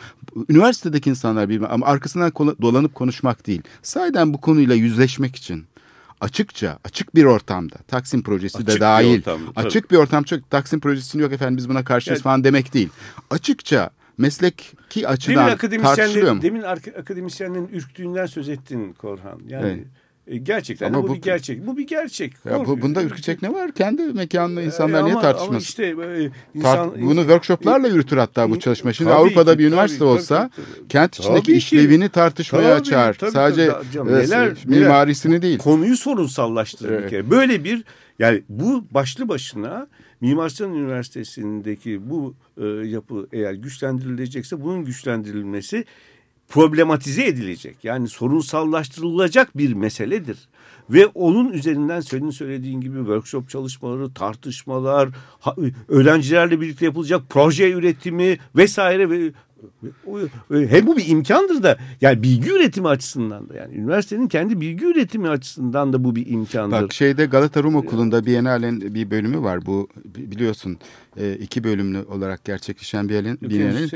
[0.48, 3.62] Üniversitedeki insanlar birbirine ama arkasından dolanıp konuşmak değil.
[3.82, 5.69] Sahiden bu konuyla yüzleşmek için
[6.20, 9.18] açıkça, açık bir ortamda Taksim projesi Açık de bir dahil.
[9.18, 9.66] ortamda, tabii.
[9.66, 12.88] açık bir ortam çok Taksim projesinin yok efendim biz buna karşıyız Yani- falan demek değil.
[13.30, 15.48] Açıkça mesleki Demin açıdan tartışılıyor
[15.88, 16.42] akademisyenlerin, mu?
[16.42, 16.62] demin
[16.98, 19.40] akademisyenlerin ürktüğünden söz ettin Korhan.
[19.48, 19.86] Yani Evet.
[20.30, 21.66] E, gerçekten Ama bu, bu- bir gerçek.
[21.66, 22.32] Bu bir gerçek.
[22.44, 23.72] Ya bu, bunda ürkecek ne var?
[23.72, 25.52] Kendi mekanında insanlar E, niye ama- tartışmasın?
[25.52, 28.92] Ama işte e, Tart- insan, bunu workshoplarla yürütür hatta bu çalışma.
[28.92, 30.88] Şimdi Avrupa'da ki, bir üniversite tabii, olsa tabii, tabii.
[30.88, 31.58] kent içindeki Tabii ki.
[31.58, 33.14] işlevini tartışmaya Tabii, açar.
[33.14, 33.84] tabii, Sadece tabii.
[33.92, 35.58] Canım, e, neler- mimarisini değil.
[35.58, 37.10] konuyu sorunsallaştırır bir Evet.
[37.10, 37.30] kere.
[37.30, 37.84] Böyle bir
[38.18, 39.86] yani bu başlı başına
[40.20, 45.84] Mimar Sinan Üniversitesi'ndeki bu e, yapı eğer güçlendirilecekse bunun güçlendirilmesi
[46.51, 47.76] problematize edilecek.
[47.82, 50.38] Yani sorunsallaştırılacak bir meseledir.
[50.90, 55.09] Ve onun üzerinden senin söylediğin gibi workshop çalışmaları, tartışmalar,
[55.88, 59.32] öğrencilerle birlikte yapılacak proje üretimi vesaire ve ve-
[60.48, 65.28] hem bu bir imkandır da yani bilgi üretimi açısından da yani üniversitenin kendi bilgi üretimi
[65.28, 66.82] açısından da bu bir imkandır.
[66.82, 69.66] Bak şeyde Galata Rum Okulu'nda Biennale'nin bir bölümü var.
[69.66, 70.78] Bu bi- biliyorsun
[71.16, 73.88] e, iki bölümlü olarak gerçekleşen bir Biennale'nin.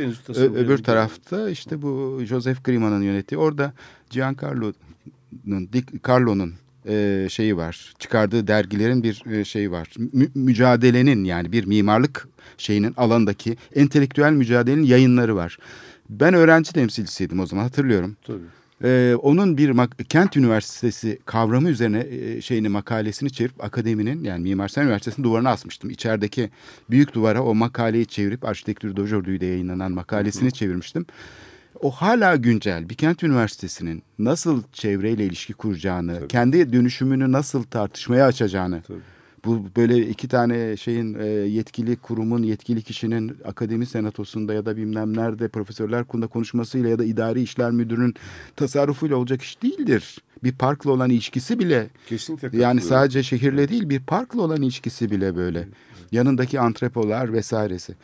[0.55, 3.39] öbür tarafta işte bu Joseph Grima'nın yönettiği.
[3.39, 3.73] Orada
[4.11, 5.69] Giancarlo'nun
[6.09, 6.53] Carlo'nun
[6.89, 7.95] e, şeyi var.
[7.99, 9.89] Çıkardığı dergilerin bir e, şeyi var.
[10.13, 12.29] Mü- mücadelenin yani bir mimarlık
[12.59, 15.59] şeyinin alandaki entelektüel mücadelenin yayınları var.
[16.11, 18.17] Ben öğrenci temsilcisiydim o zaman hatırlıyorum.
[18.27, 18.45] Tabii.
[18.85, 24.87] Ee, onun bir kent üniversitesi kavramı üzerine e, şeyini makalesini çevirip akademinin yani Mimar Sinan
[24.87, 25.91] Üniversitesi'nin duvarına asmıştım.
[25.91, 26.51] İçerideki
[26.91, 31.07] büyük duvara o makaleyi çevirip Arşitektür Dojordü'yle yayınlanan makalesini çevirmiştim.
[31.81, 32.89] O hala güncel.
[32.89, 38.99] Bir kent üniversitesinin nasıl çevreyle ilişki kuracağını, kendi dönüşümünü nasıl tartışmaya açacağını, Tabii.
[39.45, 45.17] bu böyle iki tane şeyin e, yetkili kurumun, yetkili kişinin akademi senatosunda ya da bilmem
[45.17, 48.15] nerede profesörler kurulunda konuşmasıyla ya da idari işler müdürünün
[48.57, 50.19] tasarrufuyla olacak iş değildir.
[50.45, 55.37] Bir parkla olan ilişkisi bile Kesinlikle yani sadece şehirle değil bir parkla olan ilişkisi bile
[55.37, 55.69] böyle.
[56.15, 57.95] Yanındaki antrepolar vesairesi.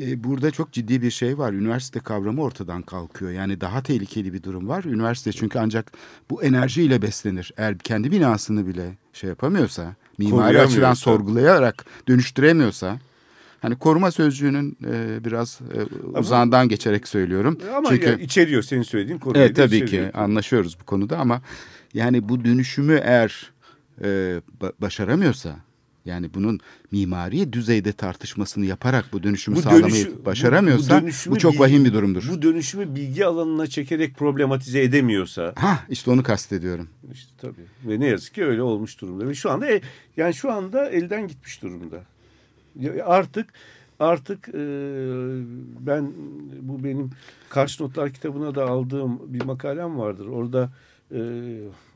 [0.00, 1.52] E, burada çok ciddi bir şey var.
[1.52, 3.30] Üniversite kavramı ortadan kalkıyor.
[3.30, 4.84] Yani daha tehlikeli bir durum var.
[4.84, 5.92] Üniversite çünkü ancak
[6.30, 7.52] bu enerjiyle beslenir.
[7.56, 12.98] Eğer kendi binasını bile şey yapamıyorsa, mimari açıdan sorgulayarak dönüştüremiyorsa
[13.62, 15.78] Hani koruma sözcüğünün e, biraz e,
[16.18, 17.58] uzağından geçerek söylüyorum.
[17.76, 19.42] Ama Çünkü ya içeriyor senin söylediğin konuyu.
[19.44, 21.42] Evet tabii ki anlaşıyoruz bu konuda ama
[21.94, 23.52] yani bu dönüşümü eğer
[24.00, 24.06] e,
[24.60, 25.56] ba- başaramıyorsa
[26.04, 31.02] yani bunun mimari düzeyde tartışmasını yaparak bu dönüşümü Bu sağlamayı dönüşü- bu- başaramıyorsa bu bu,
[31.02, 32.28] dönüşümü çok bil- vahim bir durumdur.
[32.32, 36.88] Bu dönüşümü bilgi alanına çekerek problematize edemiyorsa Ha işte onu kastediyorum.
[37.12, 39.80] işte tabii ve ne yazık ki öyle olmuş durumda ve şu anda e-
[40.16, 42.02] yani şu anda elden gitmiş durumda.
[43.04, 43.52] Artık
[44.00, 44.52] artık e,
[45.80, 46.12] ben
[46.60, 47.10] bu benim
[47.48, 50.26] Karşı Notlar kitabına da aldığım bir makalem vardır.
[50.26, 50.70] Orada
[51.12, 51.20] e,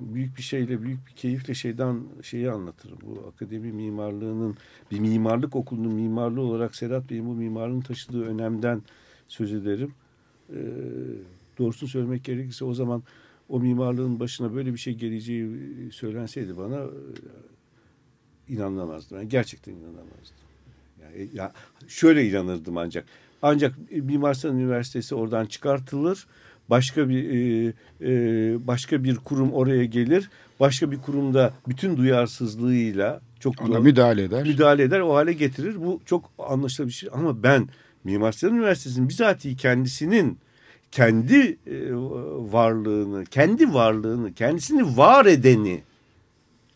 [0.01, 2.99] büyük bir şeyle büyük bir keyifle şeyden şeyi anlatırım.
[3.03, 4.57] Bu akademi mimarlığının
[4.91, 8.83] bir mimarlık okulunun mimarlığı olarak Sedat Bey'in bu mimarlığın taşıdığı önemden
[9.29, 9.95] söz ederim.
[10.51, 10.61] E,
[11.59, 13.03] doğrusunu söylemek gerekirse o zaman
[13.49, 15.49] o mimarlığın başına böyle bir şey geleceği
[15.93, 16.89] söylenseydi bana e,
[18.49, 19.19] inanamazdım.
[19.19, 20.37] Yani gerçekten inanamazdım.
[21.03, 21.53] Yani ya
[21.89, 23.05] şöyle inanırdım ancak.
[23.43, 26.27] Ancak Mimar Sinan Üniversitesi oradan çıkartılır.
[26.73, 30.31] Başka bir e, e, başka bir kurum oraya gelir.
[30.61, 34.47] Başka bir kurumda bütün duyarsızlığıyla çok Ona müdahale eder.
[34.47, 35.77] müdahale eder, o hale getirir.
[35.85, 37.09] Bu çok anlaşılır bir şey.
[37.13, 37.69] Ama ben
[38.05, 40.39] Mimar Sinan Üniversitesi'nin bizatihi kendisinin
[40.91, 41.93] kendi e,
[42.53, 45.83] varlığını, kendi varlığını, kendisini var edeni,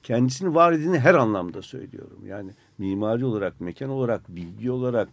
[0.02, 2.18] kendisini var edeni her anlamda söylüyorum.
[2.26, 5.08] Yani mimari olarak, mekan olarak, bilgi olarak,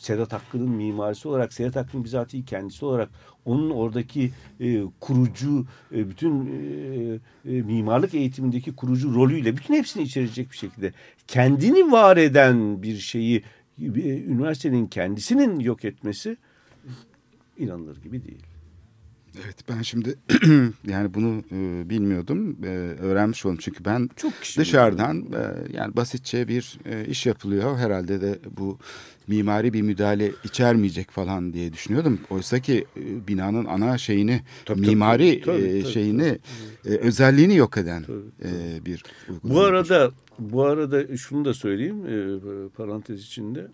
[0.00, 3.10] Sedat Hakkı'nın mimarisi olarak, Sedat Hakkı'nın bizatihi kendisi olarak,
[3.44, 4.30] onun oradaki
[4.60, 10.92] e, kurucu, e, bütün e, e, mimarlık eğitimindeki kurucu rolüyle bütün hepsini içerecek bir şekilde
[11.26, 13.42] kendini var eden bir şeyi
[13.80, 13.84] e,
[14.18, 16.36] üniversitenin kendisinin yok etmesi
[17.58, 18.42] inanılır gibi değil.
[19.44, 20.18] Evet ben şimdi
[20.86, 22.56] yani bunu e, bilmiyordum.
[22.64, 22.66] E,
[23.00, 27.78] öğrenmiş oldum çünkü ben Çok dışarıdan e, yani basitçe bir e, iş yapılıyor.
[27.78, 28.78] Herhalde de bu
[29.30, 32.20] mimari bir müdahale içermeyecek falan diye düşünüyordum.
[32.30, 36.38] Oysa ki e, binanın ana şeyini Tabii, tabii, mimari tabii, e, tabii, şeyini
[36.84, 39.54] e, özelliğini yok eden Tabii, e, bir uygulama.
[39.54, 43.66] Bu arada bu arada şunu da söyleyeyim e, parantez içinde.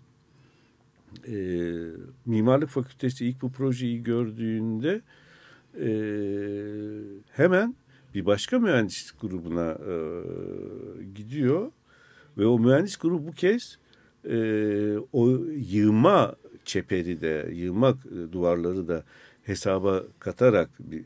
[1.27, 1.35] E,
[2.25, 5.01] Mimarlık Fakültesi ilk bu projeyi gördüğünde
[5.81, 5.89] e,
[7.31, 7.75] hemen
[8.15, 9.95] bir başka mühendis grubuna e,
[11.15, 11.71] gidiyor
[12.37, 13.77] ve o mühendis grubu bu kez
[14.29, 19.03] e, o yığma çeperi de yığma e, duvarları da
[19.43, 21.03] hesaba katarak bir e,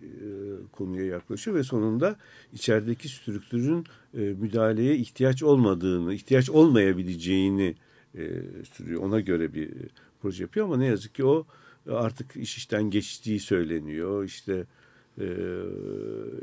[0.71, 2.15] konuya yaklaşıyor ve sonunda
[2.53, 7.75] içerideki strüktürün e, müdahaleye ihtiyaç olmadığını, ihtiyaç olmayabileceğini
[8.15, 8.29] e,
[8.73, 9.01] sürüyor.
[9.01, 9.89] Ona göre bir e,
[10.21, 11.45] proje yapıyor ama ne yazık ki o
[11.87, 14.23] e, artık iş işten geçtiği söyleniyor.
[14.23, 14.65] İşte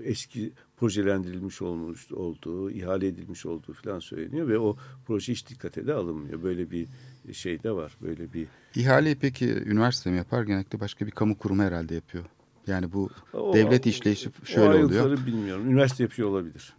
[0.04, 4.76] eski projelendirilmiş olmuş olduğu, ihale edilmiş olduğu falan söyleniyor ve o
[5.06, 6.42] proje hiç dikkate de alınmıyor.
[6.42, 6.86] Böyle bir
[7.32, 7.96] şey de var.
[8.02, 10.42] Böyle bir İhaleyi peki üniversite mi yapar?
[10.42, 12.24] Genellikle başka bir kamu kurumu herhalde yapıyor.
[12.66, 14.76] Yani bu O- devlet işleyişi o şöyle oluyor.
[15.04, 15.70] ayrıntıları bilmiyorum.
[15.70, 16.72] Üniversite yapıyor olabilir.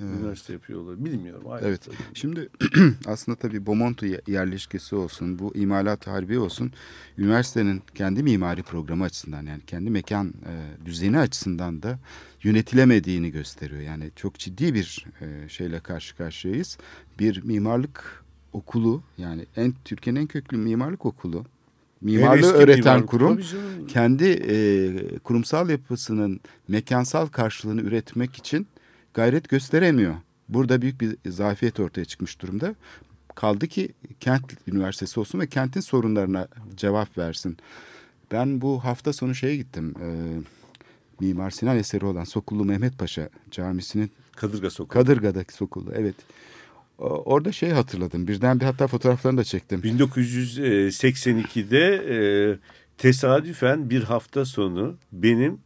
[0.00, 1.04] Üniversite yapıyor olabilir.
[1.04, 1.42] Bilmiyorum.
[1.50, 1.62] Evet.
[1.62, 1.96] ayrıntıları.
[2.14, 2.48] Şimdi
[3.06, 6.72] aslında tabii Bomonti ye- yerleşkesi olsun, bu imalat harbi olsun,
[7.18, 11.98] üniversitenin kendi mimari programı açısından yani kendi mekan e, düzeni açısından da
[12.42, 13.80] yönetilemediğini gösteriyor.
[13.80, 16.78] Yani çok ciddi bir e, şeyle karşı karşıyayız.
[17.18, 21.44] Bir mimarlık okulu yani en Türkiye'nin en köklü mimarlık okulu.
[22.00, 23.08] Mimarlığı öğreten mimarlık.
[23.08, 23.40] kurum
[23.88, 28.66] kendi e, kurumsal yapısının mekansal karşılığını üretmek için
[29.16, 30.14] gayret gösteremiyor.
[30.48, 32.74] Burada büyük bir zafiyet ortaya çıkmış durumda.
[33.34, 33.88] Kaldı ki
[34.20, 37.56] kent üniversitesi olsun ve kentin sorunlarına cevap versin.
[38.32, 39.94] Ben bu hafta sonu şeye gittim.
[40.02, 40.08] E,
[41.20, 45.02] Mimar Sinan eseri olan Sokullu Mehmet Paşa Camisi'nin Kadırga Sokağı.
[45.02, 45.92] Kadırga'daki Sokullu.
[45.94, 46.14] Evet.
[46.98, 48.28] Orada şey hatırladım.
[48.28, 49.80] Birden bir hatta fotoğraflarını da çektim.
[49.80, 52.18] 1982'de e,
[52.98, 55.58] tesadüfen bir hafta sonu benim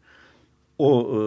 [0.80, 1.18] o e,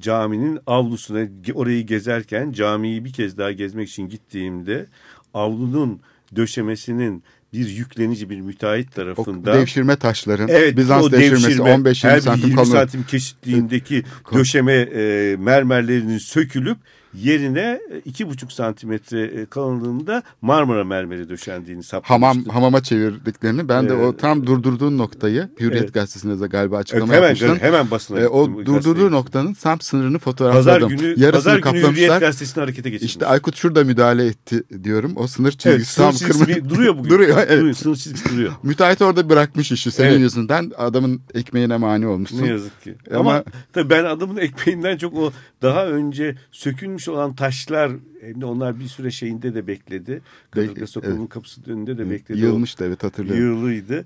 [0.00, 4.86] caminin avlusuna orayı gezerken camiyi bir kez daha gezmek için gittiğimde
[5.34, 6.00] avlunun
[6.36, 12.08] döşemesinin bir yüklenici bir müteahhit O tarafından devşirme taşların Evet, Bizans o devşirmesi devşirme, 15-20
[12.08, 12.70] her santim 20 kalın.
[12.70, 14.04] santim keşitliğindeki
[14.34, 16.78] döşeme e, mermerlerinin sökülüp
[17.14, 22.12] yerine e, iki buçuk santimetre e, kalınlığında Marmara mermeri döşendiğini saptamıştı.
[22.26, 24.18] Hamam hamama çevirdiklerini ben de o Evet.
[24.18, 25.94] tam durdurduğun noktayı Hürriyet Evet.
[25.94, 27.56] gazetesinde de galiba Evet, açıklama hemen yapmıştın.
[27.60, 29.10] hemen basına E, o durdurduğu gazeteye.
[29.10, 30.88] noktanın tam sınırını Pazar fotoğrafladım.
[30.88, 33.12] günü, Yarısını pazar günü Hürriyet gazetesini harekete geçirmiş.
[33.12, 35.12] İşte Aykut şurada müdahale etti diyorum.
[35.16, 36.70] O sınır çizgisi evet, sınır tam çizgisi kırmızı.
[36.70, 37.10] duruyor bugün.
[37.10, 37.60] duruyor evet.
[37.60, 38.52] Duruyor, sınır çizgisi duruyor.
[38.62, 40.20] Müteahhit orada bırakmış işi senin Evet.
[40.20, 42.42] yüzünden adamın ekmeğine mani olmuşsun.
[42.42, 42.94] Ne yazık ki.
[43.10, 45.32] Ama- Ama, tabii ben adamın ekmeğinden çok o
[45.62, 50.22] daha önce sökülmüş olan taşlar hem de onlar bir süre şeyinde de bekledi.
[50.50, 51.28] Kadırga evet.
[51.28, 52.40] kapısı önünde de bekledi.
[52.40, 53.44] Yığılmıştı evet hatırlıyorum.
[53.44, 54.04] Yığılıydı.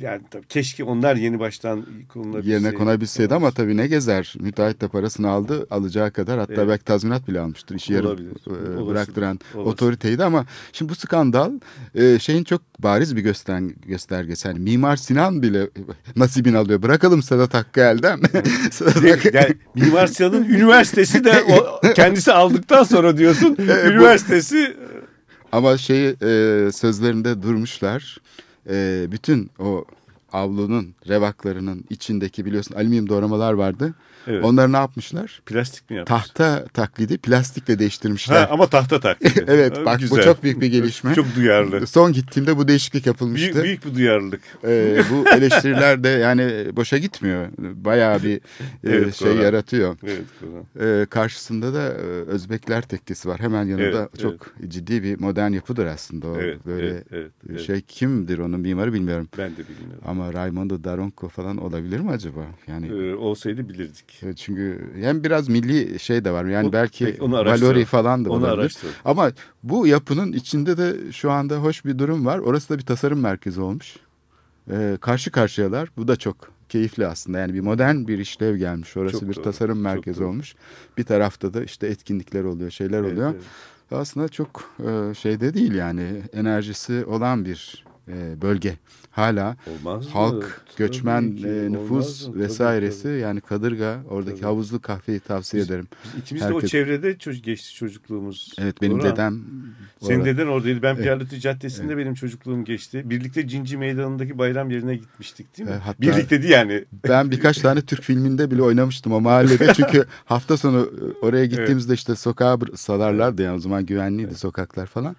[0.00, 2.50] Yani tabii keşke onlar yeni baştan konulabilseydi.
[2.50, 4.34] Yerine konabilseydi ama tabii ne gezer.
[4.40, 6.68] Müteahhit de parasını aldı alacağı kadar hatta Evet.
[6.68, 7.74] belki tazminat bile almıştır.
[7.74, 8.32] İşi Olabilir.
[8.82, 9.70] e, bıraktıran Olası.
[9.70, 11.52] otoriteydi ama şimdi bu skandal
[11.94, 14.48] e, şeyin çok bariz bir göster göstergesi.
[14.48, 15.68] Yani Mimar Sinan bile
[16.16, 16.82] nasibini alıyor.
[16.82, 18.20] Bırakalım Sedat Hakkı elden.
[18.70, 23.56] Sedat Hakkı- Yani Mimar Sinan'ın üniversitesi de o, kendisi aldıktan sonra diyorsun
[23.86, 24.76] üniversitesi
[25.52, 28.18] Ama şeyi e, sözlerinde durmuşlar.
[28.70, 29.84] E, bütün o
[30.32, 33.94] avlunun revaklarının içindeki biliyorsun alüminyum doğramalar vardı.
[34.26, 34.44] Evet.
[34.44, 35.42] Onları ne yapmışlar?
[35.46, 36.08] plastik mi yapmış?
[36.08, 38.48] Tahta taklidi plastikle Ha, değiştirmişler.
[38.50, 39.44] ama tahta taklidi.
[39.48, 40.24] evet Ha, bak bu güzel.
[40.24, 41.14] çok büyük bir gelişme.
[41.14, 41.86] Çok duyarlı.
[41.86, 43.52] Son gittiğimde bu değişiklik yapılmıştı.
[43.54, 44.40] Büyük, büyük bir duyarlılık.
[44.64, 47.46] Ee, bu eleştiriler de yani boşa gitmiyor.
[47.58, 48.40] Bayağı bir e,
[48.84, 49.42] Evet, şey doğru.
[49.42, 49.96] yaratıyor.
[50.04, 50.22] Evet.
[50.40, 51.02] Kur'an.
[51.02, 51.96] Ee, karşısında da e,
[52.32, 53.40] Özbekler tekkesi var.
[53.40, 56.36] Hemen yanında Evet, çok ciddi bir modern yapıdır aslında o.
[56.40, 57.60] Evet, Böyle evet, evet, evet.
[57.60, 59.28] şey kimdir onun mimarı bilmiyorum.
[59.38, 60.02] Ben de bilmiyorum.
[60.06, 62.46] Ama Raimondo Daronco falan olabilir mi acaba?
[62.66, 64.04] Yani Ee, olsaydı bilirdik.
[64.22, 66.44] E, çünkü hem biraz milli şey de var.
[66.44, 67.16] Yani O- belki.
[67.20, 68.58] Valori falan da Onu olabilir.
[68.62, 68.96] araştıralım.
[69.04, 69.30] Ama
[69.62, 72.38] bu yapının içinde de şu anda hoş bir durum var.
[72.38, 73.96] Orası da bir tasarım merkezi olmuş.
[74.70, 75.88] Ee, karşı karşıyalar.
[75.96, 76.36] Bu da çok
[76.68, 77.38] keyifli aslında.
[77.38, 78.96] Yani bir modern bir işlev gelmiş.
[78.96, 80.28] Orası Çok bir doğru, tasarım merkezi doğru.
[80.28, 80.54] olmuş.
[80.98, 83.32] Bir tarafta da işte etkinlikler oluyor, şeyler Evet, oluyor.
[83.34, 83.42] evet.
[83.90, 88.74] Aslında çok e, şeyde değil yani enerjisi olan bir e, bölge.
[89.12, 90.10] Hala Olmaz mı?
[90.12, 92.34] halk, Tabii göçmen ki, e, nüfus mı?
[92.38, 93.18] Vesairesi tabii.
[93.18, 94.46] yani Kadırga oradaki Tabii.
[94.46, 95.88] havuzlu kahveyi tavsiye Biz- ederim.
[96.04, 98.52] Biz İkimiz de o Herkes- çevrede çocuk geçti çocukluğumuz.
[98.58, 99.40] Evet benim Doğru dedem
[100.02, 100.82] Senin orada- deden oradaydı.
[100.82, 103.02] Ben Piyarlıtı Caddesi'nde benim çocukluğum geçti.
[103.10, 105.74] Birlikte Cinci Meydanı'ndaki bayram yerine gitmiştik değil mi?
[105.74, 106.84] E, hatta- Birlikte değil yani.
[107.08, 109.74] Ben birkaç tane Türk filminde bile oynamıştım o mahallede.
[109.74, 110.78] Çünkü hafta sonu
[111.22, 115.16] e, oraya gittiğimizde işte sokağa salarlardı yani o zaman güvenliydi sokaklar falan.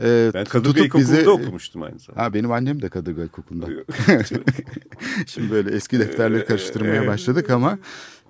[0.00, 2.22] Ee, Ben Kadırga bizi- okumuştum aynı zamanda.
[2.24, 3.66] Ha benim annem de Kadırga İlkokulu'nda.
[5.26, 7.08] Şimdi böyle eski defterleri karıştırmaya Evet.
[7.08, 7.78] başladık ama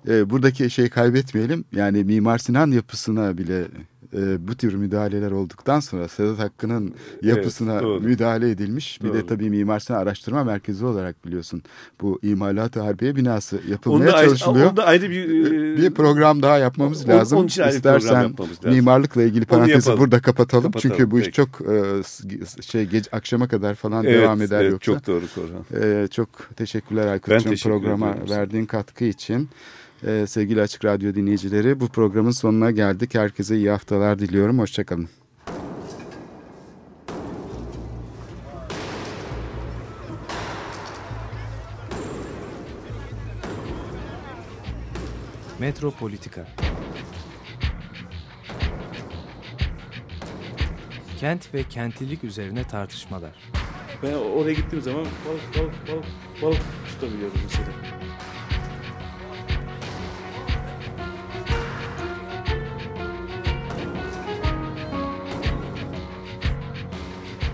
[0.07, 1.65] e, buradaki şeyi kaybetmeyelim.
[1.75, 3.65] Yani Mimar Sinan yapısına bile
[4.13, 8.01] e, bu tür müdahaleler olduktan sonra Sedat Hakkı'nın yapısına doğru.
[8.01, 9.03] müdahale edilmiş.
[9.03, 9.25] Bir de Doğru.
[9.27, 11.63] tabii Mimar Sinan Araştırma Merkezi olarak biliyorsun
[12.01, 14.71] bu imalat-ı harbiye binası Onda yapılmaya ayrı, çalışılıyor.
[14.71, 15.45] onda ayrı bir...
[15.45, 17.37] e, bir program daha yapmamız Onun- lazım.
[17.37, 18.71] onun için ayrı İstersen yapmamız lazım.
[18.79, 20.63] mimarlıkla ilgili parantezi burada kapatalım.
[20.71, 21.35] Kapatalım, Çünkü bu iş peki.
[21.35, 24.91] çok e, şey gece akşama kadar falan Evet, devam eder evet, yoksa.
[24.93, 25.83] Çok doğru Korhan.
[25.83, 29.49] Ee, çok teşekkürler Aykut'cum teşekkür programa verdiğin katkı için.
[30.03, 33.15] Ee, sevgili Açık Radyo dinleyicileri bu programın sonuna geldik.
[33.15, 34.59] Herkese iyi haftalar diliyorum.
[34.59, 35.09] Hoşçakalın.
[45.59, 46.47] Metropolitika
[51.19, 53.35] Kent ve kentlilik üzerine tartışmalar.
[54.03, 56.05] Ben oraya gittiğim zaman balık balık balık
[56.41, 58.08] balık tutabiliyorum mesela.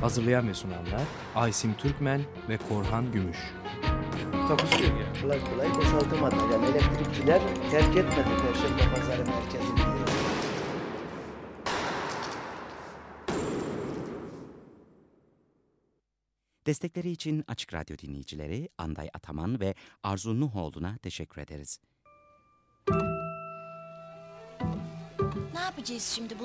[0.05, 1.01] Hazırlayan ve sunanlar
[1.35, 3.37] Aysim Türkmen ve Korhan Gümüş.
[4.47, 5.21] Takusu yok yani.
[5.21, 6.35] Kolay kolay boşaltamadı.
[6.53, 7.41] Yani elektrikçiler
[7.71, 9.79] terk etmedi Perşembe Pazarı merkezini.
[16.65, 21.79] Destekleri için Açık Radyo dinleyicileri Anday Ataman ve Arzu Nuhoğlu'na teşekkür ederiz.
[25.53, 26.43] Ne yapacağız şimdi bunları?